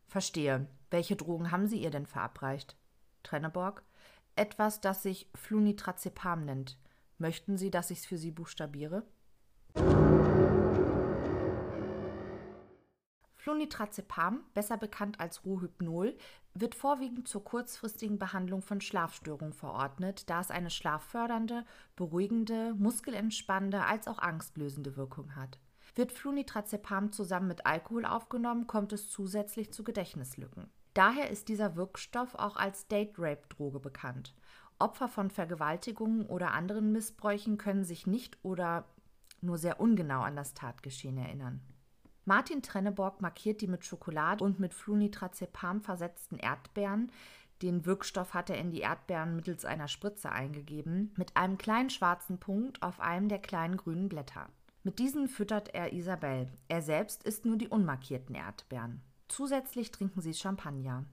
Verstehe. 0.07 0.67
Welche 0.89 1.15
Drogen 1.15 1.51
haben 1.51 1.67
Sie 1.67 1.81
ihr 1.81 1.91
denn 1.91 2.07
verabreicht? 2.07 2.75
Trenneborg. 3.23 3.83
Etwas, 4.35 4.81
das 4.81 5.03
sich 5.03 5.29
Flunitrazepam 5.35 6.45
nennt. 6.45 6.77
Möchten 7.17 7.57
Sie, 7.57 7.69
dass 7.71 7.91
ich 7.91 7.99
es 7.99 8.05
für 8.05 8.17
Sie 8.17 8.31
buchstabiere? 8.31 9.03
Flunitrazepam, 13.35 14.43
besser 14.53 14.77
bekannt 14.77 15.19
als 15.19 15.45
Rohypnol, 15.45 16.17
wird 16.53 16.75
vorwiegend 16.75 17.27
zur 17.27 17.43
kurzfristigen 17.43 18.19
Behandlung 18.19 18.61
von 18.61 18.81
Schlafstörungen 18.81 19.53
verordnet, 19.53 20.29
da 20.29 20.41
es 20.41 20.51
eine 20.51 20.69
schlaffördernde, 20.69 21.65
beruhigende, 21.95 22.73
muskelentspannende 22.75 23.85
als 23.85 24.07
auch 24.07 24.19
angstlösende 24.19 24.97
Wirkung 24.97 25.35
hat. 25.35 25.59
Wird 25.99 26.13
Flunitrazepam 26.13 27.11
zusammen 27.11 27.49
mit 27.49 27.65
Alkohol 27.65 28.05
aufgenommen, 28.05 28.67
kommt 28.67 28.93
es 28.93 29.09
zusätzlich 29.09 29.73
zu 29.73 29.83
Gedächtnislücken. 29.83 30.69
Daher 30.93 31.29
ist 31.29 31.49
dieser 31.49 31.75
Wirkstoff 31.75 32.35
auch 32.35 32.55
als 32.55 32.87
Date-Rape-Droge 32.87 33.81
bekannt. 33.81 34.33
Opfer 34.79 35.09
von 35.09 35.29
Vergewaltigungen 35.29 36.25
oder 36.25 36.53
anderen 36.53 36.93
Missbräuchen 36.93 37.57
können 37.57 37.83
sich 37.83 38.07
nicht 38.07 38.37
oder 38.43 38.85
nur 39.41 39.57
sehr 39.57 39.81
ungenau 39.81 40.21
an 40.21 40.37
das 40.37 40.53
Tatgeschehen 40.53 41.17
erinnern. 41.17 41.59
Martin 42.23 42.61
Trenneborg 42.61 43.19
markiert 43.19 43.59
die 43.59 43.67
mit 43.67 43.83
Schokolade 43.83 44.41
und 44.41 44.57
mit 44.57 44.73
Flunitrazepam 44.73 45.81
versetzten 45.81 46.37
Erdbeeren, 46.37 47.11
den 47.61 47.85
Wirkstoff 47.85 48.33
hat 48.33 48.49
er 48.49 48.57
in 48.57 48.71
die 48.71 48.79
Erdbeeren 48.79 49.35
mittels 49.35 49.65
einer 49.65 49.89
Spritze 49.89 50.31
eingegeben, 50.31 51.13
mit 51.17 51.35
einem 51.35 51.57
kleinen 51.57 51.89
schwarzen 51.89 52.39
Punkt 52.39 52.81
auf 52.83 53.01
einem 53.01 53.27
der 53.27 53.39
kleinen 53.39 53.75
grünen 53.75 54.07
Blätter. 54.07 54.47
Mit 54.89 54.97
diesen 54.97 55.27
füttert 55.27 55.75
er 55.75 55.93
Isabel. 55.93 56.49
Er 56.67 56.81
selbst 56.81 57.21
isst 57.21 57.45
nur 57.45 57.57
die 57.57 57.67
unmarkierten 57.67 58.33
Erdbeeren. 58.33 59.03
Zusätzlich 59.27 59.91
trinken 59.91 60.19
sie 60.19 60.33
Champagner. 60.33 61.05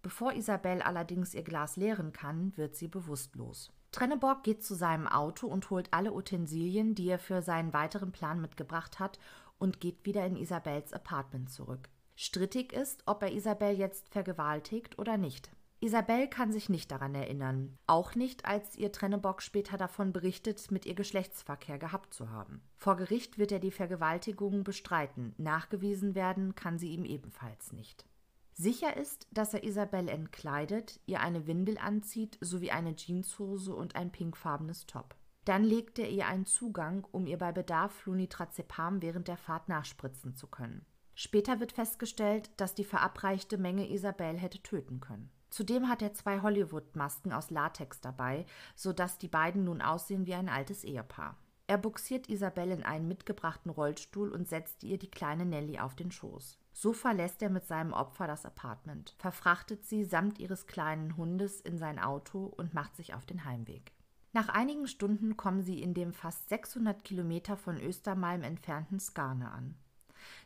Bevor 0.00 0.34
Isabel 0.34 0.80
allerdings 0.80 1.34
ihr 1.34 1.42
Glas 1.42 1.74
leeren 1.74 2.12
kann, 2.12 2.56
wird 2.56 2.76
sie 2.76 2.86
bewusstlos. 2.86 3.72
Trenneborg 3.90 4.44
geht 4.44 4.62
zu 4.62 4.76
seinem 4.76 5.08
Auto 5.08 5.48
und 5.48 5.70
holt 5.70 5.92
alle 5.92 6.12
Utensilien, 6.12 6.94
die 6.94 7.08
er 7.08 7.18
für 7.18 7.42
seinen 7.42 7.72
weiteren 7.72 8.12
Plan 8.12 8.40
mitgebracht 8.40 9.00
hat, 9.00 9.18
und 9.58 9.80
geht 9.80 10.06
wieder 10.06 10.24
in 10.24 10.36
Isabels 10.36 10.92
Apartment 10.92 11.50
zurück. 11.50 11.88
Strittig 12.14 12.72
ist, 12.72 13.02
ob 13.06 13.24
er 13.24 13.32
Isabel 13.32 13.76
jetzt 13.76 14.08
vergewaltigt 14.08 15.00
oder 15.00 15.16
nicht. 15.16 15.50
Isabel 15.78 16.26
kann 16.28 16.52
sich 16.52 16.70
nicht 16.70 16.90
daran 16.90 17.14
erinnern, 17.14 17.76
auch 17.86 18.14
nicht, 18.14 18.46
als 18.46 18.76
ihr 18.76 18.92
Trennebock 18.92 19.42
später 19.42 19.76
davon 19.76 20.12
berichtet, 20.12 20.70
mit 20.70 20.86
ihr 20.86 20.94
Geschlechtsverkehr 20.94 21.78
gehabt 21.78 22.14
zu 22.14 22.30
haben. 22.30 22.62
Vor 22.76 22.96
Gericht 22.96 23.36
wird 23.36 23.52
er 23.52 23.58
die 23.58 23.70
Vergewaltigung 23.70 24.64
bestreiten, 24.64 25.34
nachgewiesen 25.36 26.14
werden 26.14 26.54
kann 26.54 26.78
sie 26.78 26.92
ihm 26.92 27.04
ebenfalls 27.04 27.72
nicht. 27.72 28.06
Sicher 28.54 28.96
ist, 28.96 29.28
dass 29.30 29.52
er 29.52 29.64
Isabel 29.64 30.08
entkleidet, 30.08 30.98
ihr 31.04 31.20
eine 31.20 31.46
Windel 31.46 31.76
anzieht 31.76 32.38
sowie 32.40 32.70
eine 32.70 32.96
Jeanshose 32.96 33.74
und 33.74 33.96
ein 33.96 34.10
pinkfarbenes 34.10 34.86
Top. 34.86 35.14
Dann 35.44 35.62
legt 35.62 35.98
er 35.98 36.08
ihr 36.08 36.26
einen 36.26 36.46
Zugang, 36.46 37.06
um 37.12 37.26
ihr 37.26 37.36
bei 37.36 37.52
Bedarf 37.52 37.92
Flunitrazepam 37.92 39.02
während 39.02 39.28
der 39.28 39.36
Fahrt 39.36 39.68
nachspritzen 39.68 40.34
zu 40.34 40.46
können. 40.46 40.86
Später 41.14 41.60
wird 41.60 41.72
festgestellt, 41.72 42.50
dass 42.56 42.74
die 42.74 42.84
verabreichte 42.84 43.58
Menge 43.58 43.90
Isabel 43.90 44.38
hätte 44.38 44.62
töten 44.62 45.00
können. 45.00 45.30
Zudem 45.50 45.88
hat 45.88 46.02
er 46.02 46.14
zwei 46.14 46.40
Hollywood-Masken 46.40 47.32
aus 47.32 47.50
Latex 47.50 48.00
dabei, 48.00 48.46
so 48.74 48.92
dass 48.92 49.18
die 49.18 49.28
beiden 49.28 49.64
nun 49.64 49.80
aussehen 49.80 50.26
wie 50.26 50.34
ein 50.34 50.48
altes 50.48 50.84
Ehepaar. 50.84 51.36
Er 51.68 51.78
buxiert 51.78 52.28
Isabel 52.28 52.70
in 52.70 52.84
einen 52.84 53.08
mitgebrachten 53.08 53.70
Rollstuhl 53.70 54.30
und 54.30 54.48
setzt 54.48 54.84
ihr 54.84 54.98
die 54.98 55.10
kleine 55.10 55.44
Nelly 55.44 55.80
auf 55.80 55.96
den 55.96 56.12
Schoß. 56.12 56.58
So 56.72 56.92
verlässt 56.92 57.42
er 57.42 57.50
mit 57.50 57.66
seinem 57.66 57.92
Opfer 57.92 58.26
das 58.26 58.44
Apartment, 58.44 59.14
verfrachtet 59.18 59.84
sie 59.84 60.04
samt 60.04 60.38
ihres 60.38 60.66
kleinen 60.66 61.16
Hundes 61.16 61.60
in 61.60 61.78
sein 61.78 61.98
Auto 61.98 62.44
und 62.44 62.74
macht 62.74 62.94
sich 62.94 63.14
auf 63.14 63.26
den 63.26 63.44
Heimweg. 63.44 63.92
Nach 64.32 64.48
einigen 64.48 64.86
Stunden 64.86 65.36
kommen 65.36 65.62
sie 65.62 65.82
in 65.82 65.94
dem 65.94 66.12
fast 66.12 66.48
600 66.50 67.02
Kilometer 67.02 67.56
von 67.56 67.80
Östermalm 67.80 68.42
entfernten 68.42 69.00
Skarne 69.00 69.50
an. 69.50 69.74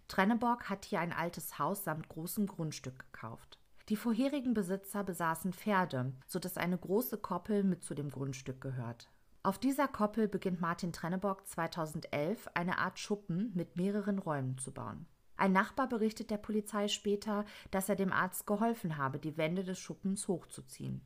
Trenneborg 0.08 0.70
hat 0.70 0.84
hier 0.84 1.00
ein 1.00 1.12
altes 1.12 1.58
Haus 1.58 1.84
samt 1.84 2.08
großem 2.08 2.46
Grundstück 2.46 3.12
gekauft. 3.12 3.59
Die 3.90 3.96
vorherigen 3.96 4.54
Besitzer 4.54 5.02
besaßen 5.02 5.52
Pferde, 5.52 6.12
so 6.24 6.38
dass 6.38 6.56
eine 6.56 6.78
große 6.78 7.18
Koppel 7.18 7.64
mit 7.64 7.82
zu 7.82 7.94
dem 7.94 8.08
Grundstück 8.08 8.60
gehört. 8.60 9.10
Auf 9.42 9.58
dieser 9.58 9.88
Koppel 9.88 10.28
beginnt 10.28 10.60
Martin 10.60 10.92
Trennebock 10.92 11.44
2011 11.48 12.46
eine 12.54 12.78
Art 12.78 13.00
Schuppen 13.00 13.50
mit 13.56 13.74
mehreren 13.74 14.20
Räumen 14.20 14.56
zu 14.58 14.72
bauen. 14.72 15.06
Ein 15.36 15.50
Nachbar 15.50 15.88
berichtet 15.88 16.30
der 16.30 16.36
Polizei 16.36 16.86
später, 16.86 17.44
dass 17.72 17.88
er 17.88 17.96
dem 17.96 18.12
Arzt 18.12 18.46
geholfen 18.46 18.96
habe, 18.96 19.18
die 19.18 19.36
Wände 19.36 19.64
des 19.64 19.80
Schuppens 19.80 20.28
hochzuziehen. 20.28 21.00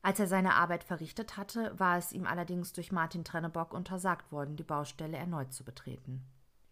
Als 0.00 0.20
er 0.20 0.28
seine 0.28 0.54
Arbeit 0.54 0.84
verrichtet 0.84 1.36
hatte, 1.36 1.76
war 1.80 1.98
es 1.98 2.12
ihm 2.12 2.26
allerdings 2.26 2.72
durch 2.72 2.92
Martin 2.92 3.24
Trennebock 3.24 3.74
untersagt 3.74 4.30
worden, 4.30 4.54
die 4.54 4.62
Baustelle 4.62 5.16
erneut 5.16 5.52
zu 5.52 5.64
betreten. 5.64 6.24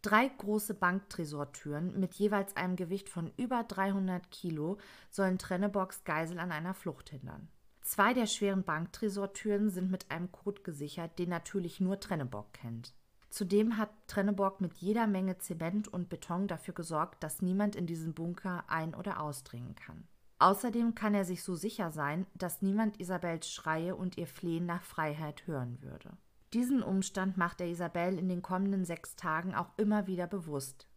Drei 0.08 0.28
große 0.28 0.72
Banktresortüren 0.72 2.00
mit 2.00 2.14
jeweils 2.14 2.56
einem 2.56 2.76
Gewicht 2.76 3.10
von 3.10 3.30
über 3.36 3.62
300 3.62 4.30
Kilo 4.30 4.78
sollen 5.10 5.36
Trennebocks 5.36 6.02
Geisel 6.04 6.38
an 6.38 6.50
einer 6.50 6.72
Flucht 6.72 7.10
hindern. 7.10 7.48
Zwei 7.82 8.14
der 8.14 8.24
schweren 8.24 8.62
Banktresortüren 8.62 9.68
sind 9.68 9.90
mit 9.90 10.10
einem 10.10 10.32
Code 10.32 10.62
gesichert, 10.62 11.18
den 11.18 11.28
natürlich 11.28 11.78
nur 11.80 12.00
Trennebock 12.00 12.54
kennt. 12.54 12.94
Zudem 13.28 13.76
hat 13.76 13.90
Trenneborg 14.06 14.62
mit 14.62 14.78
jeder 14.78 15.06
Menge 15.06 15.36
Zement 15.36 15.88
und 15.88 16.08
Beton 16.08 16.48
dafür 16.48 16.72
gesorgt, 16.72 17.22
dass 17.22 17.42
niemand 17.42 17.76
in 17.76 17.86
diesen 17.86 18.14
Bunker 18.14 18.64
ein- 18.68 18.94
oder 18.94 19.20
ausdringen 19.20 19.74
kann. 19.74 20.08
Außerdem 20.38 20.94
kann 20.94 21.12
er 21.12 21.26
sich 21.26 21.42
so 21.42 21.54
sicher 21.54 21.90
sein, 21.90 22.24
dass 22.32 22.62
niemand 22.62 22.98
Isabels 22.98 23.50
Schreie 23.50 23.94
und 23.94 24.16
ihr 24.16 24.26
Flehen 24.26 24.64
nach 24.64 24.84
Freiheit 24.84 25.46
hören 25.46 25.82
würde. 25.82 26.16
Diesen 26.54 26.82
Umstand 26.82 27.36
macht 27.36 27.60
er 27.60 27.68
Isabel 27.68 28.18
in 28.18 28.28
den 28.28 28.40
kommenden 28.40 28.84
sechs 28.84 29.16
Tagen 29.16 29.54
auch 29.54 29.70
immer 29.76 30.06
wieder 30.06 30.26
bewusst. 30.26 30.88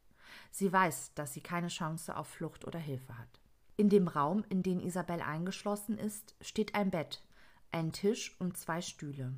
Sie 0.49 0.71
weiß, 0.71 1.13
dass 1.13 1.33
sie 1.33 1.41
keine 1.41 1.67
Chance 1.67 2.15
auf 2.15 2.27
Flucht 2.27 2.65
oder 2.65 2.79
Hilfe 2.79 3.17
hat. 3.17 3.41
In 3.75 3.89
dem 3.89 4.07
Raum, 4.07 4.45
in 4.49 4.63
den 4.63 4.79
Isabel 4.79 5.21
eingeschlossen 5.21 5.97
ist, 5.97 6.35
steht 6.39 6.75
ein 6.75 6.91
Bett, 6.91 7.25
ein 7.71 7.91
Tisch 7.91 8.35
und 8.39 8.57
zwei 8.57 8.81
Stühle. 8.81 9.33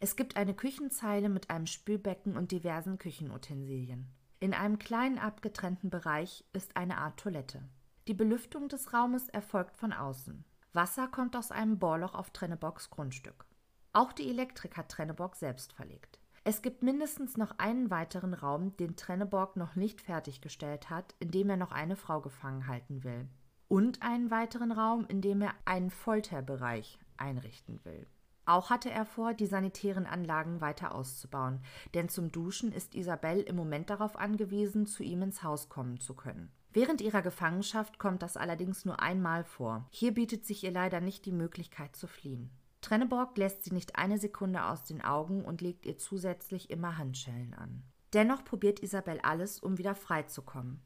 Es 0.00 0.16
gibt 0.16 0.36
eine 0.36 0.54
Küchenzeile 0.54 1.28
mit 1.28 1.50
einem 1.50 1.66
Spülbecken 1.66 2.36
und 2.36 2.50
diversen 2.50 2.98
Küchenutensilien. 2.98 4.08
In 4.40 4.54
einem 4.54 4.80
kleinen 4.80 5.18
abgetrennten 5.18 5.90
Bereich 5.90 6.44
ist 6.52 6.76
eine 6.76 6.98
Art 6.98 7.20
Toilette. 7.20 7.62
Die 8.08 8.14
Belüftung 8.14 8.68
des 8.68 8.92
Raumes 8.92 9.28
erfolgt 9.28 9.76
von 9.76 9.92
außen. 9.92 10.44
Wasser 10.72 11.06
kommt 11.06 11.36
aus 11.36 11.52
einem 11.52 11.78
Bohrloch 11.78 12.14
auf 12.14 12.30
Trennebocks 12.30 12.90
Grundstück. 12.90 13.46
Auch 13.94 14.12
die 14.12 14.30
Elektrik 14.30 14.76
hat 14.78 14.88
Trenneborg 14.88 15.36
selbst 15.36 15.74
verlegt. 15.74 16.18
Es 16.44 16.62
gibt 16.62 16.82
mindestens 16.82 17.36
noch 17.36 17.58
einen 17.58 17.90
weiteren 17.90 18.34
Raum, 18.34 18.76
den 18.78 18.96
Trenneborg 18.96 19.56
noch 19.56 19.76
nicht 19.76 20.00
fertiggestellt 20.00 20.90
hat, 20.90 21.14
in 21.20 21.30
dem 21.30 21.50
er 21.50 21.56
noch 21.56 21.72
eine 21.72 21.94
Frau 21.94 22.20
gefangen 22.20 22.66
halten 22.66 23.04
will. 23.04 23.28
Und 23.68 24.02
einen 24.02 24.30
weiteren 24.30 24.72
Raum, 24.72 25.06
in 25.06 25.20
dem 25.20 25.42
er 25.42 25.54
einen 25.66 25.90
Folterbereich 25.90 26.98
einrichten 27.16 27.84
will. 27.84 28.06
Auch 28.44 28.70
hatte 28.70 28.90
er 28.90 29.04
vor, 29.04 29.34
die 29.34 29.46
sanitären 29.46 30.06
Anlagen 30.06 30.60
weiter 30.60 30.94
auszubauen, 30.94 31.60
denn 31.94 32.08
zum 32.08 32.32
Duschen 32.32 32.72
ist 32.72 32.94
Isabel 32.94 33.40
im 33.40 33.54
Moment 33.54 33.88
darauf 33.88 34.16
angewiesen, 34.16 34.86
zu 34.86 35.04
ihm 35.04 35.22
ins 35.22 35.42
Haus 35.44 35.68
kommen 35.68 36.00
zu 36.00 36.14
können. 36.14 36.50
Während 36.72 37.02
ihrer 37.02 37.22
Gefangenschaft 37.22 37.98
kommt 37.98 38.22
das 38.22 38.36
allerdings 38.36 38.84
nur 38.84 39.00
einmal 39.00 39.44
vor. 39.44 39.86
Hier 39.90 40.12
bietet 40.12 40.44
sich 40.44 40.64
ihr 40.64 40.72
leider 40.72 41.00
nicht 41.00 41.24
die 41.26 41.32
Möglichkeit 41.32 41.94
zu 41.94 42.08
fliehen. 42.08 42.50
Trenneborg 42.82 43.38
lässt 43.38 43.64
sie 43.64 43.72
nicht 43.72 43.96
eine 43.96 44.18
Sekunde 44.18 44.64
aus 44.66 44.84
den 44.84 45.02
Augen 45.02 45.44
und 45.44 45.62
legt 45.62 45.86
ihr 45.86 45.96
zusätzlich 45.96 46.68
immer 46.68 46.98
Handschellen 46.98 47.54
an. 47.54 47.84
Dennoch 48.12 48.44
probiert 48.44 48.80
Isabel 48.80 49.20
alles, 49.22 49.58
um 49.60 49.78
wieder 49.78 49.94
freizukommen. 49.94 50.82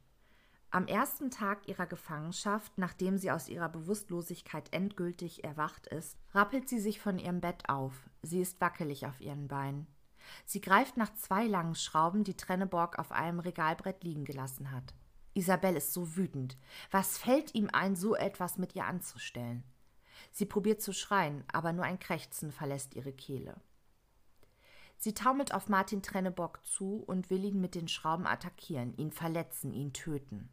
Am 0.71 0.87
ersten 0.87 1.31
Tag 1.31 1.69
ihrer 1.69 1.87
Gefangenschaft, 1.87 2.77
nachdem 2.77 3.17
sie 3.17 3.31
aus 3.31 3.49
ihrer 3.49 3.69
Bewusstlosigkeit 3.69 4.73
endgültig 4.73 5.43
erwacht 5.43 5.87
ist, 5.87 6.19
rappelt 6.33 6.69
sie 6.69 6.81
sich 6.81 7.01
von 7.01 7.19
ihrem 7.19 7.41
Bett 7.41 7.69
auf. 7.69 7.95
Sie 8.23 8.41
ist 8.41 8.61
wackelig 8.61 9.07
auf 9.07 9.21
ihren 9.21 9.49
Beinen. 9.49 9.87
Sie 10.45 10.61
greift 10.61 10.97
nach 10.97 11.15
zwei 11.15 11.47
langen 11.47 11.77
Schrauben, 11.77 12.25
die 12.25 12.37
Trenneborg 12.37 12.99
auf 12.99 13.13
einem 13.13 13.41
Regalbrett 13.41 14.05
liegen 14.05 14.25
gelassen 14.25 14.71
hat. 14.71 14.95
Isabel 15.35 15.77
ist 15.77 15.93
so 15.93 16.17
wütend. 16.17 16.59
Was 16.91 17.19
fällt 17.19 17.55
ihm 17.55 17.69
ein, 17.73 17.97
so 17.97 18.15
etwas 18.15 18.59
mit 18.59 18.75
ihr 18.75 18.85
anzustellen? 18.85 19.65
Sie 20.33 20.47
probiert 20.47 20.81
zu 20.81 20.93
schreien, 20.93 21.45
aber 21.53 21.73
nur 21.73 21.85
ein 21.85 21.99
Krächzen 21.99 22.53
verlässt 22.53 22.95
ihre 22.95 23.13
Kehle. 23.13 23.61
Sie 24.99 25.15
taumelt 25.15 25.53
auf 25.53 25.69
Martin 25.69 26.03
Trennebock 26.03 26.65
zu 26.65 27.03
und 27.07 27.31
will 27.31 27.45
ihn 27.45 27.61
mit 27.61 27.75
den 27.75 27.89
Schrauben 27.89 28.27
attackieren, 28.27 28.97
ihn 28.97 29.13
verletzen, 29.13 29.73
ihn 29.73 29.93
töten. 29.93 30.49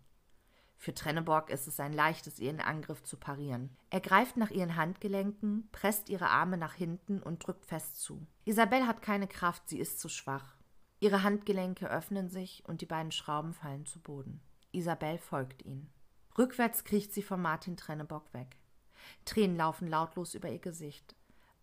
Für 0.78 0.94
Trenneborg 0.94 1.50
ist 1.50 1.68
es 1.68 1.80
ein 1.80 1.94
leichtes, 1.94 2.40
ihren 2.40 2.60
Angriff 2.60 3.04
zu 3.04 3.16
parieren. 3.16 3.70
Er 3.90 4.02
greift 4.02 4.36
nach 4.36 4.52
ihren 4.52 4.76
Handgelenken, 4.76 5.70
presst 5.72 6.10
ihre 6.10 6.30
Arme 6.30 6.58
nach 6.58 6.74
hinten 6.74 7.22
und 7.22 7.48
drückt 7.48 7.66
fest 7.66 8.02
zu. 8.02 8.28
Isabel 8.44 8.86
hat 8.86 9.02
keine 9.02 9.30
Kraft, 9.30 9.70
sie 9.70 9.80
ist 9.80 10.02
zu 10.02 10.10
schwach. 10.10 10.58
Ihre 11.00 11.24
Handgelenke 11.24 11.90
öffnen 11.90 12.30
sich 12.30 12.64
und 12.68 12.82
die 12.82 12.86
beiden 12.86 13.14
Schrauben 13.14 13.54
fallen 13.54 13.86
zu 13.86 14.02
Boden. 14.02 14.42
Isabel 14.74 15.20
folgt 15.20 15.64
ihnen. 15.64 15.90
Rückwärts 16.38 16.84
kriecht 16.84 17.14
sie 17.14 17.24
von 17.24 17.42
Martin 17.42 17.78
Trennebock 17.78 18.34
weg. 18.34 18.58
Tränen 19.26 19.58
laufen 19.58 19.88
lautlos 19.88 20.34
über 20.34 20.50
ihr 20.50 20.60
Gesicht. 20.60 21.16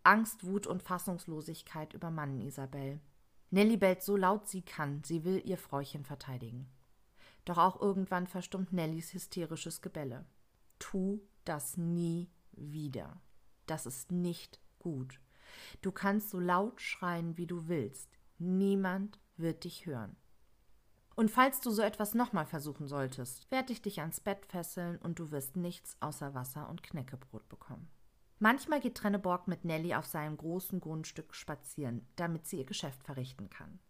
Angst, 0.02 0.44
Wut 0.44 0.66
und 0.66 0.82
Fassungslosigkeit 0.82 1.94
übermannen 1.94 2.40
Isabel. 2.40 3.00
Nelly 3.50 3.76
bellt 3.76 4.02
so 4.02 4.16
laut 4.16 4.48
sie 4.48 4.62
kann, 4.62 5.02
sie 5.04 5.24
will 5.24 5.42
ihr 5.44 5.58
Fräuchen 5.58 6.04
verteidigen. 6.04 6.68
Doch 7.44 7.58
auch 7.58 7.80
irgendwann 7.80 8.26
verstummt 8.26 8.72
Nellys 8.72 9.12
hysterisches 9.12 9.82
Gebelle. 9.82 10.24
Tu 10.78 11.20
das 11.44 11.76
nie 11.76 12.30
wieder. 12.52 13.20
Das 13.66 13.86
ist 13.86 14.12
nicht 14.12 14.60
gut. 14.78 15.20
Du 15.82 15.90
kannst 15.92 16.30
so 16.30 16.38
laut 16.38 16.80
schreien, 16.80 17.36
wie 17.36 17.46
du 17.46 17.68
willst. 17.68 18.08
Niemand 18.38 19.18
wird 19.36 19.64
dich 19.64 19.86
hören. 19.86 20.16
Und 21.16 21.30
falls 21.30 21.60
du 21.60 21.70
so 21.70 21.82
etwas 21.82 22.14
nochmal 22.14 22.46
versuchen 22.46 22.86
solltest, 22.86 23.50
werde 23.50 23.72
ich 23.72 23.82
dich 23.82 24.00
ans 24.00 24.20
Bett 24.20 24.46
fesseln 24.46 24.98
und 24.98 25.18
du 25.18 25.30
wirst 25.30 25.56
nichts 25.56 25.96
außer 26.00 26.34
Wasser 26.34 26.68
und 26.68 26.82
Knäckebrot 26.82 27.48
bekommen. 27.48 27.88
Manchmal 28.38 28.80
geht 28.80 28.94
Trenneborg 28.94 29.48
mit 29.48 29.66
Nelly 29.66 29.94
auf 29.94 30.06
seinem 30.06 30.36
großen 30.38 30.80
Grundstück 30.80 31.34
spazieren, 31.34 32.06
damit 32.16 32.46
sie 32.46 32.58
ihr 32.58 32.64
Geschäft 32.64 33.02
verrichten 33.04 33.50
kann. 33.50 33.80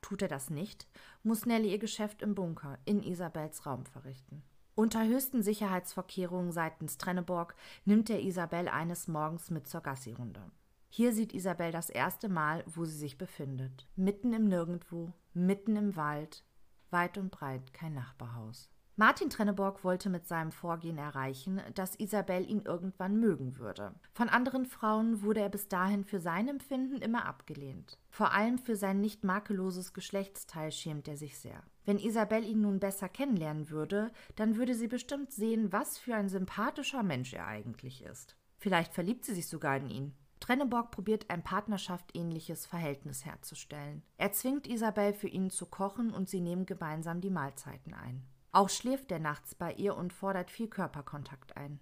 Tut 0.00 0.22
er 0.22 0.28
das 0.28 0.50
nicht, 0.50 0.88
muss 1.22 1.46
Nelly 1.46 1.70
ihr 1.70 1.78
Geschäft 1.78 2.22
im 2.22 2.34
Bunker 2.34 2.78
in 2.84 3.02
Isabels 3.02 3.66
Raum 3.66 3.86
verrichten. 3.86 4.42
Unter 4.74 5.04
höchsten 5.04 5.42
Sicherheitsvorkehrungen 5.42 6.52
seitens 6.52 6.98
Trenneborg 6.98 7.54
nimmt 7.84 8.10
er 8.10 8.20
Isabel 8.20 8.68
eines 8.68 9.08
Morgens 9.08 9.50
mit 9.50 9.66
zur 9.66 9.80
Gassi-Runde. 9.80 10.40
Hier 10.88 11.12
sieht 11.12 11.34
Isabel 11.34 11.70
das 11.70 11.90
erste 11.90 12.28
Mal, 12.28 12.64
wo 12.66 12.84
sie 12.84 12.96
sich 12.96 13.18
befindet. 13.18 13.86
Mitten 13.94 14.32
im 14.32 14.48
Nirgendwo, 14.48 15.12
mitten 15.34 15.76
im 15.76 15.96
Wald, 15.96 16.44
weit 16.90 17.18
und 17.18 17.30
breit 17.30 17.72
kein 17.74 17.94
Nachbarhaus. 17.94 18.70
Martin 19.00 19.30
Trenneborg 19.30 19.84
wollte 19.84 20.10
mit 20.10 20.26
seinem 20.26 20.50
Vorgehen 20.50 20.98
erreichen, 20.98 21.62
dass 21.74 21.94
Isabel 22.00 22.50
ihn 22.50 22.62
irgendwann 22.62 23.20
mögen 23.20 23.56
würde. 23.56 23.94
Von 24.12 24.28
anderen 24.28 24.66
Frauen 24.66 25.22
wurde 25.22 25.40
er 25.40 25.50
bis 25.50 25.68
dahin 25.68 26.02
für 26.02 26.18
sein 26.18 26.48
Empfinden 26.48 27.00
immer 27.00 27.24
abgelehnt. 27.26 27.96
Vor 28.10 28.32
allem 28.32 28.58
für 28.58 28.74
sein 28.74 29.00
nicht 29.00 29.22
makelloses 29.22 29.92
Geschlechtsteil 29.92 30.72
schämt 30.72 31.06
er 31.06 31.16
sich 31.16 31.38
sehr. 31.38 31.62
Wenn 31.84 32.00
Isabel 32.00 32.42
ihn 32.42 32.60
nun 32.60 32.80
besser 32.80 33.08
kennenlernen 33.08 33.70
würde, 33.70 34.10
dann 34.34 34.56
würde 34.56 34.74
sie 34.74 34.88
bestimmt 34.88 35.30
sehen, 35.30 35.72
was 35.72 35.96
für 35.96 36.16
ein 36.16 36.28
sympathischer 36.28 37.04
Mensch 37.04 37.34
er 37.34 37.46
eigentlich 37.46 38.02
ist. 38.02 38.36
Vielleicht 38.56 38.94
verliebt 38.94 39.24
sie 39.24 39.34
sich 39.34 39.46
sogar 39.46 39.76
in 39.76 39.90
ihn. 39.90 40.14
Trenneborg 40.40 40.90
probiert 40.90 41.30
ein 41.30 41.42
partnerschaftsähnliches 41.42 42.66
Verhältnis 42.66 43.24
herzustellen. 43.24 44.02
Er 44.16 44.32
zwingt 44.32 44.66
Isabel 44.66 45.12
für 45.12 45.28
ihn 45.28 45.50
zu 45.50 45.66
kochen 45.66 46.12
und 46.12 46.28
sie 46.28 46.40
nehmen 46.40 46.66
gemeinsam 46.66 47.20
die 47.20 47.30
Mahlzeiten 47.30 47.94
ein. 47.94 48.24
Auch 48.52 48.68
schläft 48.68 49.12
er 49.12 49.18
nachts 49.18 49.54
bei 49.54 49.72
ihr 49.72 49.96
und 49.96 50.12
fordert 50.12 50.50
viel 50.50 50.68
Körperkontakt 50.68 51.56
ein. 51.56 51.80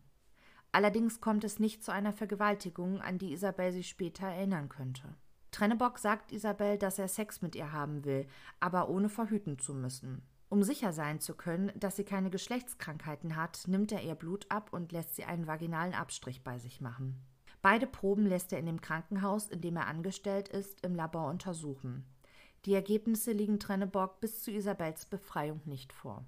Allerdings 0.72 1.20
kommt 1.20 1.44
es 1.44 1.58
nicht 1.58 1.84
zu 1.84 1.92
einer 1.92 2.12
Vergewaltigung, 2.12 3.00
an 3.00 3.18
die 3.18 3.32
Isabel 3.32 3.72
sich 3.72 3.88
später 3.88 4.26
erinnern 4.26 4.68
könnte. 4.68 5.14
Trennebock 5.52 5.98
sagt 5.98 6.32
Isabel, 6.32 6.76
dass 6.76 6.98
er 6.98 7.08
Sex 7.08 7.40
mit 7.40 7.54
ihr 7.54 7.72
haben 7.72 8.04
will, 8.04 8.26
aber 8.60 8.88
ohne 8.90 9.08
verhüten 9.08 9.58
zu 9.58 9.72
müssen. 9.72 10.22
Um 10.48 10.62
sicher 10.62 10.92
sein 10.92 11.18
zu 11.18 11.34
können, 11.34 11.72
dass 11.76 11.96
sie 11.96 12.04
keine 12.04 12.30
Geschlechtskrankheiten 12.30 13.36
hat, 13.36 13.66
nimmt 13.66 13.90
er 13.90 14.02
ihr 14.02 14.14
Blut 14.14 14.46
ab 14.50 14.72
und 14.72 14.92
lässt 14.92 15.16
sie 15.16 15.24
einen 15.24 15.46
vaginalen 15.46 15.94
Abstrich 15.94 16.44
bei 16.44 16.58
sich 16.58 16.80
machen. 16.80 17.20
Beide 17.66 17.88
Proben 17.88 18.26
lässt 18.26 18.52
er 18.52 18.60
in 18.60 18.66
dem 18.66 18.80
Krankenhaus, 18.80 19.48
in 19.48 19.60
dem 19.60 19.74
er 19.74 19.88
angestellt 19.88 20.48
ist, 20.48 20.82
im 20.82 20.94
Labor 20.94 21.28
untersuchen. 21.28 22.06
Die 22.64 22.74
Ergebnisse 22.74 23.32
liegen 23.32 23.58
Trennebock 23.58 24.20
bis 24.20 24.40
zu 24.40 24.52
Isabels 24.52 25.04
Befreiung 25.06 25.60
nicht 25.64 25.92
vor. 25.92 26.24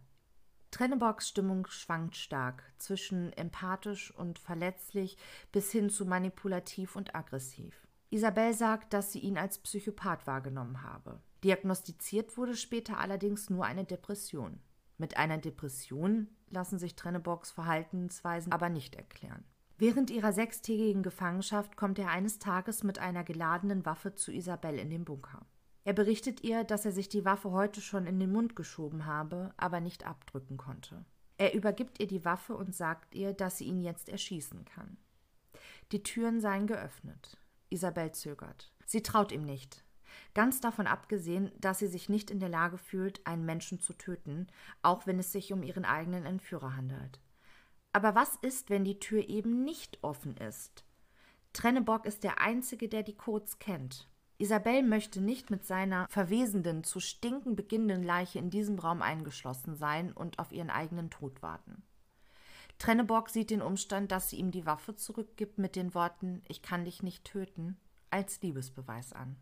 Trenneborgs 0.72 1.28
Stimmung 1.28 1.68
schwankt 1.68 2.16
stark 2.16 2.64
zwischen 2.78 3.32
empathisch 3.34 4.12
und 4.16 4.40
verletzlich 4.40 5.16
bis 5.52 5.70
hin 5.70 5.90
zu 5.90 6.06
manipulativ 6.06 6.96
und 6.96 7.14
aggressiv. 7.14 7.86
Isabel 8.10 8.52
sagt, 8.52 8.92
dass 8.92 9.12
sie 9.12 9.20
ihn 9.20 9.38
als 9.38 9.58
Psychopath 9.58 10.26
wahrgenommen 10.26 10.82
habe. 10.82 11.20
Diagnostiziert 11.44 12.36
wurde 12.36 12.56
später 12.56 12.98
allerdings 12.98 13.48
nur 13.48 13.64
eine 13.64 13.84
Depression. 13.84 14.58
Mit 14.96 15.16
einer 15.16 15.38
Depression 15.38 16.26
lassen 16.50 16.80
sich 16.80 16.96
Trenneborgs 16.96 17.52
Verhaltensweisen 17.52 18.50
aber 18.50 18.70
nicht 18.70 18.96
erklären. 18.96 19.44
Während 19.78 20.10
ihrer 20.10 20.32
sechstägigen 20.32 21.04
Gefangenschaft 21.04 21.76
kommt 21.76 22.00
er 22.00 22.10
eines 22.10 22.40
Tages 22.40 22.82
mit 22.82 22.98
einer 22.98 23.22
geladenen 23.22 23.86
Waffe 23.86 24.14
zu 24.16 24.32
Isabel 24.32 24.76
in 24.76 24.90
den 24.90 25.04
Bunker. 25.04 25.46
Er 25.84 25.92
berichtet 25.92 26.42
ihr, 26.42 26.64
dass 26.64 26.84
er 26.84 26.90
sich 26.90 27.08
die 27.08 27.24
Waffe 27.24 27.52
heute 27.52 27.80
schon 27.80 28.04
in 28.06 28.18
den 28.18 28.32
Mund 28.32 28.56
geschoben 28.56 29.06
habe, 29.06 29.54
aber 29.56 29.80
nicht 29.80 30.04
abdrücken 30.04 30.56
konnte. 30.56 31.04
Er 31.38 31.54
übergibt 31.54 32.00
ihr 32.00 32.08
die 32.08 32.24
Waffe 32.24 32.56
und 32.56 32.74
sagt 32.74 33.14
ihr, 33.14 33.32
dass 33.32 33.58
sie 33.58 33.66
ihn 33.66 33.80
jetzt 33.80 34.08
erschießen 34.08 34.64
kann. 34.64 34.96
Die 35.92 36.02
Türen 36.02 36.40
seien 36.40 36.66
geöffnet. 36.66 37.38
Isabel 37.70 38.10
zögert. 38.12 38.72
Sie 38.84 39.04
traut 39.04 39.30
ihm 39.30 39.44
nicht. 39.44 39.84
Ganz 40.34 40.60
davon 40.60 40.88
abgesehen, 40.88 41.52
dass 41.60 41.78
sie 41.78 41.86
sich 41.86 42.08
nicht 42.08 42.32
in 42.32 42.40
der 42.40 42.48
Lage 42.48 42.78
fühlt, 42.78 43.24
einen 43.26 43.44
Menschen 43.44 43.78
zu 43.78 43.92
töten, 43.92 44.48
auch 44.82 45.06
wenn 45.06 45.20
es 45.20 45.30
sich 45.30 45.52
um 45.52 45.62
ihren 45.62 45.84
eigenen 45.84 46.26
Entführer 46.26 46.74
handelt. 46.74 47.20
Aber 47.92 48.14
was 48.14 48.36
ist, 48.36 48.70
wenn 48.70 48.84
die 48.84 48.98
Tür 48.98 49.28
eben 49.28 49.64
nicht 49.64 49.98
offen 50.02 50.36
ist? 50.36 50.84
Trennebock 51.52 52.06
ist 52.06 52.24
der 52.24 52.40
Einzige, 52.40 52.88
der 52.88 53.02
die 53.02 53.16
Codes 53.16 53.58
kennt. 53.58 54.08
Isabel 54.38 54.84
möchte 54.84 55.20
nicht 55.20 55.50
mit 55.50 55.66
seiner 55.66 56.06
verwesenden, 56.08 56.84
zu 56.84 57.00
stinken 57.00 57.56
beginnenden 57.56 58.04
Leiche 58.04 58.38
in 58.38 58.50
diesem 58.50 58.78
Raum 58.78 59.02
eingeschlossen 59.02 59.74
sein 59.74 60.12
und 60.12 60.38
auf 60.38 60.52
ihren 60.52 60.70
eigenen 60.70 61.10
Tod 61.10 61.42
warten. 61.42 61.82
Trenneborg 62.78 63.28
sieht 63.28 63.50
den 63.50 63.62
Umstand, 63.62 64.12
dass 64.12 64.30
sie 64.30 64.36
ihm 64.36 64.52
die 64.52 64.64
Waffe 64.64 64.94
zurückgibt 64.94 65.58
mit 65.58 65.74
den 65.74 65.94
Worten 65.94 66.42
Ich 66.46 66.62
kann 66.62 66.84
dich 66.84 67.02
nicht 67.02 67.24
töten, 67.24 67.76
als 68.10 68.40
Liebesbeweis 68.40 69.12
an. 69.12 69.36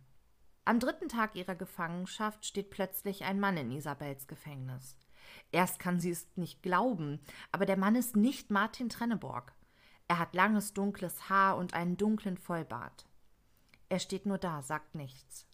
Am 0.65 0.81
dritten 0.81 1.09
Tag 1.09 1.37
ihrer 1.37 1.55
Gefangenschaft 1.55 2.47
steht 2.47 2.71
plötzlich 2.71 3.25
ein 3.25 3.39
Mann 3.39 3.59
in 3.59 3.71
Isabels 3.71 4.27
Gefängnis. 4.27 4.97
Erst 5.53 5.79
kann 5.79 6.01
sie 6.01 6.11
es 6.11 6.27
nicht 6.37 6.63
glauben, 6.63 7.21
aber 7.53 7.67
der 7.67 7.77
Mann 7.77 7.97
ist 7.97 8.17
nicht 8.17 8.51
Martin 8.51 8.89
Trenneborg. 8.89 9.53
Er 10.09 10.19
hat 10.19 10.35
langes 10.35 10.73
dunkles 10.73 11.29
Haar 11.29 11.57
und 11.57 11.75
einen 11.75 11.97
dunklen 11.97 12.37
Vollbart. 12.37 13.07
Er 13.89 13.99
steht 13.99 14.27
nur 14.27 14.39
da, 14.39 14.63
sagt 14.63 14.95
nichts. 14.95 15.47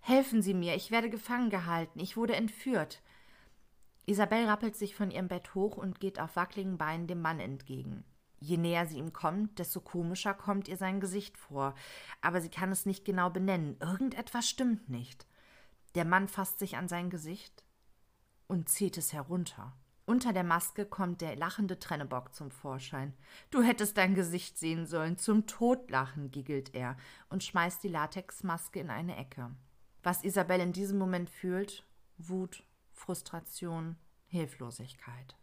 Helfen 0.00 0.42
Sie 0.42 0.54
mir, 0.54 0.74
ich 0.74 0.90
werde 0.90 1.10
gefangen 1.10 1.50
gehalten, 1.50 1.98
ich 1.98 2.16
wurde 2.16 2.36
entführt. 2.36 3.02
Isabel 4.06 4.46
rappelt 4.46 4.76
sich 4.76 4.94
von 4.94 5.10
ihrem 5.10 5.28
Bett 5.28 5.54
hoch 5.54 5.76
und 5.76 5.98
geht 5.98 6.20
auf 6.20 6.36
wackeligen 6.36 6.78
Beinen 6.78 7.08
dem 7.08 7.20
Mann 7.20 7.40
entgegen. 7.40 8.04
Je 8.38 8.56
näher 8.56 8.86
sie 8.86 8.98
ihm 8.98 9.12
kommt, 9.12 9.58
desto 9.58 9.80
komischer 9.80 10.34
kommt 10.34 10.68
ihr 10.68 10.76
sein 10.76 11.00
Gesicht 11.00 11.36
vor, 11.36 11.74
aber 12.20 12.40
sie 12.40 12.50
kann 12.50 12.70
es 12.70 12.86
nicht 12.86 13.04
genau 13.04 13.30
benennen. 13.30 13.76
Irgendetwas 13.80 14.48
stimmt 14.48 14.88
nicht. 14.88 15.26
Der 15.96 16.04
Mann 16.04 16.28
fasst 16.28 16.58
sich 16.58 16.76
an 16.76 16.88
sein 16.88 17.10
Gesicht 17.10 17.65
und 18.48 18.68
zieht 18.68 18.96
es 18.98 19.12
herunter. 19.12 19.72
Unter 20.04 20.32
der 20.32 20.44
Maske 20.44 20.86
kommt 20.86 21.20
der 21.20 21.34
lachende 21.34 21.80
Trennebock 21.80 22.32
zum 22.32 22.52
Vorschein. 22.52 23.12
Du 23.50 23.60
hättest 23.60 23.96
dein 23.96 24.14
Gesicht 24.14 24.56
sehen 24.56 24.86
sollen, 24.86 25.18
zum 25.18 25.48
Todlachen, 25.48 26.30
giggelt 26.30 26.74
er 26.74 26.96
und 27.28 27.42
schmeißt 27.42 27.82
die 27.82 27.88
Latexmaske 27.88 28.78
in 28.78 28.90
eine 28.90 29.16
Ecke. 29.16 29.50
Was 30.04 30.22
Isabel 30.22 30.60
in 30.60 30.72
diesem 30.72 30.96
Moment 30.96 31.28
fühlt: 31.28 31.84
Wut, 32.18 32.62
Frustration, 32.92 33.96
Hilflosigkeit. 34.26 35.34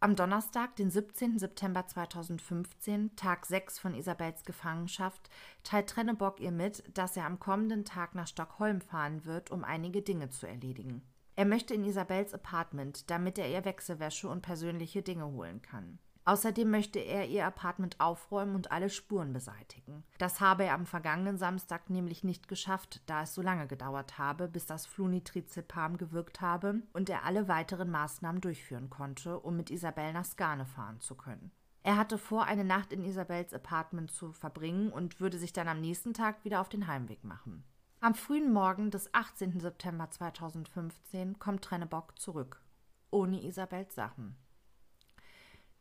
Am 0.00 0.14
Donnerstag, 0.14 0.76
den 0.76 0.90
17. 0.90 1.38
September 1.38 1.86
2015, 1.86 3.16
Tag 3.16 3.46
6 3.46 3.78
von 3.80 3.94
Isabels 3.94 4.44
Gefangenschaft, 4.44 5.30
teilt 5.64 5.88
Trennebock 5.88 6.40
ihr 6.40 6.52
mit, 6.52 6.84
dass 6.96 7.16
er 7.16 7.24
am 7.24 7.40
kommenden 7.40 7.84
Tag 7.84 8.14
nach 8.14 8.28
Stockholm 8.28 8.80
fahren 8.80 9.24
wird, 9.24 9.50
um 9.50 9.64
einige 9.64 10.02
Dinge 10.02 10.28
zu 10.28 10.46
erledigen. 10.46 11.02
Er 11.38 11.44
möchte 11.44 11.72
in 11.72 11.84
Isabels 11.84 12.34
Apartment, 12.34 13.08
damit 13.12 13.38
er 13.38 13.48
ihr 13.48 13.64
Wechselwäsche 13.64 14.28
und 14.28 14.42
persönliche 14.42 15.02
Dinge 15.02 15.24
holen 15.24 15.62
kann. 15.62 16.00
Außerdem 16.24 16.68
möchte 16.68 16.98
er 16.98 17.28
ihr 17.28 17.46
Apartment 17.46 18.00
aufräumen 18.00 18.56
und 18.56 18.72
alle 18.72 18.90
Spuren 18.90 19.32
beseitigen. 19.32 20.02
Das 20.18 20.40
habe 20.40 20.64
er 20.64 20.74
am 20.74 20.84
vergangenen 20.84 21.38
Samstag 21.38 21.90
nämlich 21.90 22.24
nicht 22.24 22.48
geschafft, 22.48 23.02
da 23.06 23.22
es 23.22 23.36
so 23.36 23.40
lange 23.40 23.68
gedauert 23.68 24.18
habe, 24.18 24.48
bis 24.48 24.66
das 24.66 24.84
Flunitrizepam 24.86 25.96
gewirkt 25.96 26.40
habe 26.40 26.82
und 26.92 27.08
er 27.08 27.24
alle 27.24 27.46
weiteren 27.46 27.88
Maßnahmen 27.88 28.40
durchführen 28.40 28.90
konnte, 28.90 29.38
um 29.38 29.56
mit 29.56 29.70
Isabel 29.70 30.12
nach 30.12 30.24
Skane 30.24 30.66
fahren 30.66 30.98
zu 30.98 31.14
können. 31.14 31.52
Er 31.84 31.96
hatte 31.96 32.18
vor, 32.18 32.46
eine 32.46 32.64
Nacht 32.64 32.92
in 32.92 33.04
Isabels 33.04 33.54
Apartment 33.54 34.10
zu 34.10 34.32
verbringen 34.32 34.90
und 34.90 35.20
würde 35.20 35.38
sich 35.38 35.52
dann 35.52 35.68
am 35.68 35.80
nächsten 35.80 36.14
Tag 36.14 36.44
wieder 36.44 36.60
auf 36.60 36.68
den 36.68 36.88
Heimweg 36.88 37.22
machen. 37.22 37.62
Am 38.00 38.14
frühen 38.14 38.52
Morgen 38.52 38.92
des 38.92 39.12
18. 39.12 39.58
September 39.58 40.08
2015 40.08 41.40
kommt 41.40 41.64
Trennebock 41.64 42.16
zurück, 42.16 42.62
ohne 43.10 43.42
Isabels 43.42 43.92
Sachen. 43.92 44.36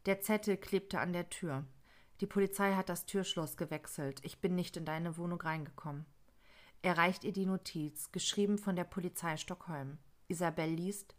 Der 0.08 0.20
Zettel 0.22 0.58
klebte 0.58 1.00
an 1.00 1.14
der 1.14 1.30
Tür. 1.30 1.64
Die 2.20 2.26
Polizei 2.26 2.74
hat 2.74 2.90
das 2.90 3.06
Türschloss 3.06 3.56
gewechselt. 3.56 4.20
Ich 4.24 4.42
bin 4.42 4.56
nicht 4.56 4.78
in 4.78 4.86
deine 4.86 5.16
Wohnung 5.18 5.40
reingekommen. 5.40 6.08
Er 6.82 6.98
reicht 6.98 7.24
ihr 7.24 7.34
die 7.34 7.46
Notiz, 7.46 8.12
geschrieben 8.12 8.58
von 8.58 8.76
der 8.76 8.86
Polizei 8.86 9.38
Stockholm. 9.38 10.00
Isabel 10.28 10.72
liest: 10.72 11.16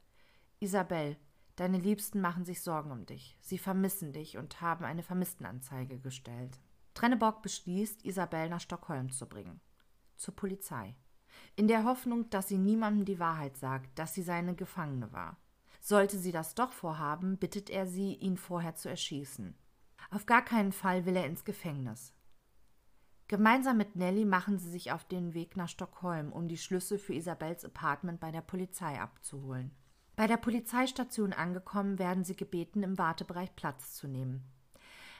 Isabel, 0.58 1.16
deine 1.54 1.78
Liebsten 1.78 2.20
machen 2.20 2.44
sich 2.44 2.60
Sorgen 2.60 2.90
um 2.90 3.06
dich. 3.06 3.38
Sie 3.40 3.58
vermissen 3.58 4.12
dich 4.12 4.36
und 4.36 4.60
haben 4.60 4.84
eine 4.84 5.04
Vermisstenanzeige 5.04 6.00
gestellt. 6.00 6.58
Trennebock 6.94 7.40
beschließt, 7.40 8.04
Isabel 8.04 8.48
nach 8.48 8.60
Stockholm 8.60 9.12
zu 9.12 9.28
bringen 9.28 9.60
zur 10.18 10.36
Polizei, 10.36 10.94
in 11.56 11.68
der 11.68 11.84
Hoffnung, 11.84 12.30
dass 12.30 12.48
sie 12.48 12.58
niemandem 12.58 13.04
die 13.04 13.18
Wahrheit 13.18 13.56
sagt, 13.56 13.98
dass 13.98 14.14
sie 14.14 14.22
seine 14.22 14.54
Gefangene 14.54 15.12
war. 15.12 15.38
Sollte 15.80 16.18
sie 16.18 16.32
das 16.32 16.54
doch 16.54 16.72
vorhaben, 16.72 17.38
bittet 17.38 17.70
er 17.70 17.86
sie, 17.86 18.14
ihn 18.14 18.36
vorher 18.36 18.74
zu 18.74 18.88
erschießen. 18.88 19.56
Auf 20.10 20.26
gar 20.26 20.44
keinen 20.44 20.72
Fall 20.72 21.06
will 21.06 21.16
er 21.16 21.26
ins 21.26 21.44
Gefängnis. 21.44 22.14
Gemeinsam 23.28 23.76
mit 23.76 23.94
Nelly 23.94 24.24
machen 24.24 24.58
sie 24.58 24.70
sich 24.70 24.90
auf 24.90 25.04
den 25.04 25.34
Weg 25.34 25.56
nach 25.56 25.68
Stockholm, 25.68 26.32
um 26.32 26.48
die 26.48 26.56
Schlüssel 26.56 26.98
für 26.98 27.14
Isabels 27.14 27.64
Apartment 27.64 28.20
bei 28.20 28.30
der 28.30 28.40
Polizei 28.40 28.98
abzuholen. 29.00 29.70
Bei 30.16 30.26
der 30.26 30.38
Polizeistation 30.38 31.32
angekommen, 31.32 31.98
werden 31.98 32.24
sie 32.24 32.36
gebeten, 32.36 32.82
im 32.82 32.98
Wartebereich 32.98 33.54
Platz 33.54 33.94
zu 33.94 34.08
nehmen. 34.08 34.42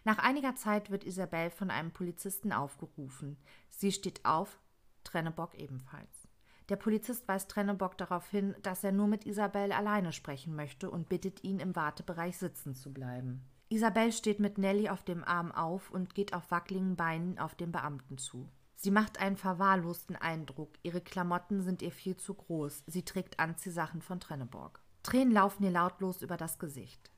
Nach 0.04 0.18
einiger 0.18 0.56
Zeit 0.56 0.90
wird 0.90 1.04
Isabel 1.04 1.50
von 1.50 1.70
einem 1.70 1.92
Polizisten 1.92 2.52
aufgerufen. 2.52 3.37
Sie 3.68 3.92
steht 3.92 4.24
auf, 4.24 4.58
Trennebock 5.04 5.54
ebenfalls. 5.54 6.28
Der 6.68 6.76
Polizist 6.76 7.26
weist 7.28 7.50
Trennebock 7.50 7.96
darauf 7.96 8.28
hin, 8.28 8.54
dass 8.62 8.84
er 8.84 8.92
nur 8.92 9.06
mit 9.06 9.24
Isabel 9.24 9.72
alleine 9.72 10.12
sprechen 10.12 10.54
möchte 10.54 10.90
und 10.90 11.08
bittet 11.08 11.42
ihn, 11.42 11.61
im 11.61 11.74
Wartebereich 11.74 12.37
sitzen 12.37 12.74
zu 12.74 12.92
bleiben. 12.92 13.42
Isabel 13.70 14.12
steht 14.12 14.40
mit 14.40 14.58
Nelly 14.58 14.88
auf 14.88 15.02
dem 15.02 15.24
Arm 15.24 15.52
auf 15.52 15.90
und 15.90 16.14
geht 16.14 16.34
auf 16.34 16.50
wackeligen 16.50 16.96
Beinen 16.96 17.38
auf 17.38 17.54
den 17.54 17.72
Beamten 17.72 18.18
zu. 18.18 18.48
Sie 18.76 18.90
macht 18.90 19.18
einen 19.18 19.37
verwahrlosten 19.37 20.16
Eindruck. 20.16 20.74
Ihre 20.82 21.00
Klamotten 21.00 21.62
sind 21.62 21.82
ihr 21.82 21.90
viel 21.90 22.16
zu 22.16 22.34
groß. 22.34 22.84
Sie 22.87 23.04
trägt 23.04 23.40
Anziehsachen 23.40 24.02
von 24.02 24.20
Trenneborg. 24.20 24.80
Tränen 25.02 25.32
laufen 25.32 25.64
ihr 25.64 25.70
lautlos 25.70 26.22
über 26.22 26.37
das 26.37 26.58
Gesicht. 26.58 27.11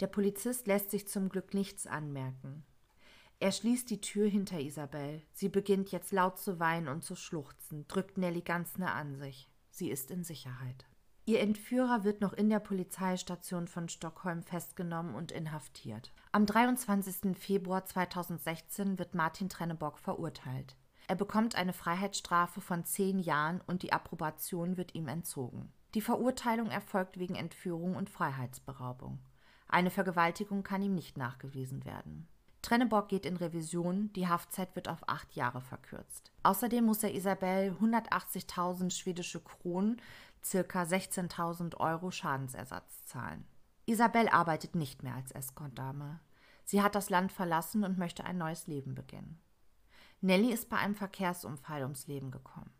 Der 0.00 0.08
Polizist 0.08 0.66
lässt 0.66 0.90
sich 0.90 1.06
zum 1.06 1.28
Glück 1.28 1.54
nichts 1.54 1.86
anmerken. 1.86 2.64
Er 3.40 3.52
schließt 3.52 3.90
die 3.90 4.00
Tür 4.00 4.28
hinter 4.28 4.60
Isabel. 4.60 5.22
Sie 5.32 5.48
beginnt 5.48 5.90
jetzt 5.92 6.12
laut 6.12 6.38
zu 6.38 6.58
weinen 6.60 6.88
und 6.88 7.04
zu 7.04 7.14
schluchzen, 7.16 7.86
drückt 7.88 8.16
Nelly 8.16 8.40
ganz 8.40 8.78
nah 8.78 8.94
an 8.94 9.16
sich. 9.16 9.50
Sie 9.70 9.90
ist 9.90 10.10
in 10.10 10.24
Sicherheit. 10.24 10.86
Ihr 11.26 11.40
Entführer 11.40 12.04
wird 12.04 12.20
noch 12.20 12.34
in 12.34 12.50
der 12.50 12.60
Polizeistation 12.60 13.66
von 13.66 13.88
Stockholm 13.88 14.42
festgenommen 14.42 15.14
und 15.14 15.32
inhaftiert. 15.32 16.12
Am 16.32 16.44
23. 16.44 17.36
Februar 17.36 17.86
2016 17.86 18.98
wird 18.98 19.14
Martin 19.14 19.48
Trennebock 19.48 19.98
verurteilt. 19.98 20.76
Er 21.06 21.16
bekommt 21.16 21.54
eine 21.54 21.72
Freiheitsstrafe 21.72 22.60
von 22.60 22.84
zehn 22.84 23.18
Jahren 23.18 23.62
und 23.66 23.82
die 23.82 23.92
Approbation 23.92 24.76
wird 24.76 24.94
ihm 24.94 25.08
entzogen. 25.08 25.72
Die 25.94 26.00
Verurteilung 26.00 26.70
erfolgt 26.70 27.18
wegen 27.18 27.36
Entführung 27.36 27.96
und 27.96 28.10
Freiheitsberaubung. 28.10 29.18
Eine 29.68 29.90
Vergewaltigung 29.90 30.62
kann 30.62 30.82
ihm 30.82 30.94
nicht 30.94 31.16
nachgewiesen 31.16 31.84
werden. 31.84 32.28
Trennebock 32.64 33.08
geht 33.08 33.26
in 33.26 33.36
Revision, 33.36 34.10
die 34.14 34.26
Haftzeit 34.26 34.74
wird 34.74 34.88
auf 34.88 35.06
acht 35.06 35.34
Jahre 35.34 35.60
verkürzt. 35.60 36.32
Außerdem 36.42 36.84
muss 36.84 37.02
er 37.02 37.14
Isabel 37.14 37.76
180.000 37.78 38.90
schwedische 38.90 39.40
Kronen, 39.40 40.00
circa 40.42 40.82
16.000 40.82 41.76
Euro 41.76 42.10
Schadensersatz 42.10 43.04
zahlen. 43.04 43.44
Isabel 43.84 44.28
arbeitet 44.28 44.74
nicht 44.74 45.02
mehr 45.02 45.14
als 45.14 45.30
Escortdame. 45.32 46.20
Sie 46.64 46.82
hat 46.82 46.94
das 46.94 47.10
Land 47.10 47.32
verlassen 47.32 47.84
und 47.84 47.98
möchte 47.98 48.24
ein 48.24 48.38
neues 48.38 48.66
Leben 48.66 48.94
beginnen. 48.94 49.38
Nelly 50.22 50.50
ist 50.50 50.70
bei 50.70 50.78
einem 50.78 50.94
Verkehrsunfall 50.94 51.82
ums 51.82 52.06
Leben 52.06 52.30
gekommen. 52.30 52.72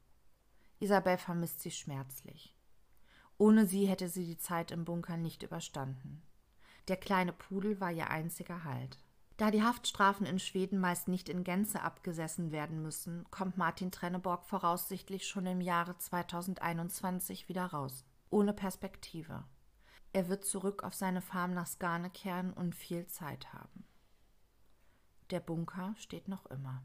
Isabel 0.81 1.19
vermisst 1.19 1.61
sie 1.61 1.71
schmerzlich. 1.71 2.57
Ohne 3.37 3.67
sie 3.67 3.85
hätte 3.85 4.09
sie 4.09 4.25
die 4.25 4.39
Zeit 4.39 4.71
im 4.71 4.87
Bunker 4.87 5.19
nicht 5.19 5.43
überstanden. 5.43 6.23
Der 6.89 6.97
kleine 6.97 7.35
Pudel 7.35 7.81
war 7.81 7.93
ihr 7.93 8.09
einziger 8.09 8.65
Halt. 8.65 9.04
Da 9.37 9.51
die 9.51 9.65
Haftstrafen 9.65 10.27
in 10.27 10.39
Schweden 10.39 10.79
meist 10.79 11.09
nicht 11.09 11.29
in 11.29 11.43
Gänze 11.43 11.83
abgesessen 11.83 12.53
werden 12.53 12.83
müssen, 12.83 13.25
kommt 13.31 13.57
Martin 13.57 13.91
Trenneborg 13.91 14.45
voraussichtlich 14.45 15.27
schon 15.27 15.47
im 15.47 15.61
Jahre 15.61 15.99
2021 15.99 17.49
wieder 17.49 17.67
raus. 17.67 18.05
Ohne 18.31 18.53
Perspektive. 18.53 19.45
Er 20.13 20.29
wird 20.29 20.45
zurück 20.45 20.85
auf 20.85 20.95
seine 20.95 21.21
Farm 21.21 21.53
nach 21.53 21.67
Skane 21.67 22.11
kehren 22.11 22.53
und 22.53 22.77
viel 22.77 23.07
Zeit 23.07 23.53
haben. 23.53 23.85
Der 25.31 25.41
Bunker 25.41 25.95
steht 25.99 26.29
noch 26.29 26.47
immer. 26.47 26.83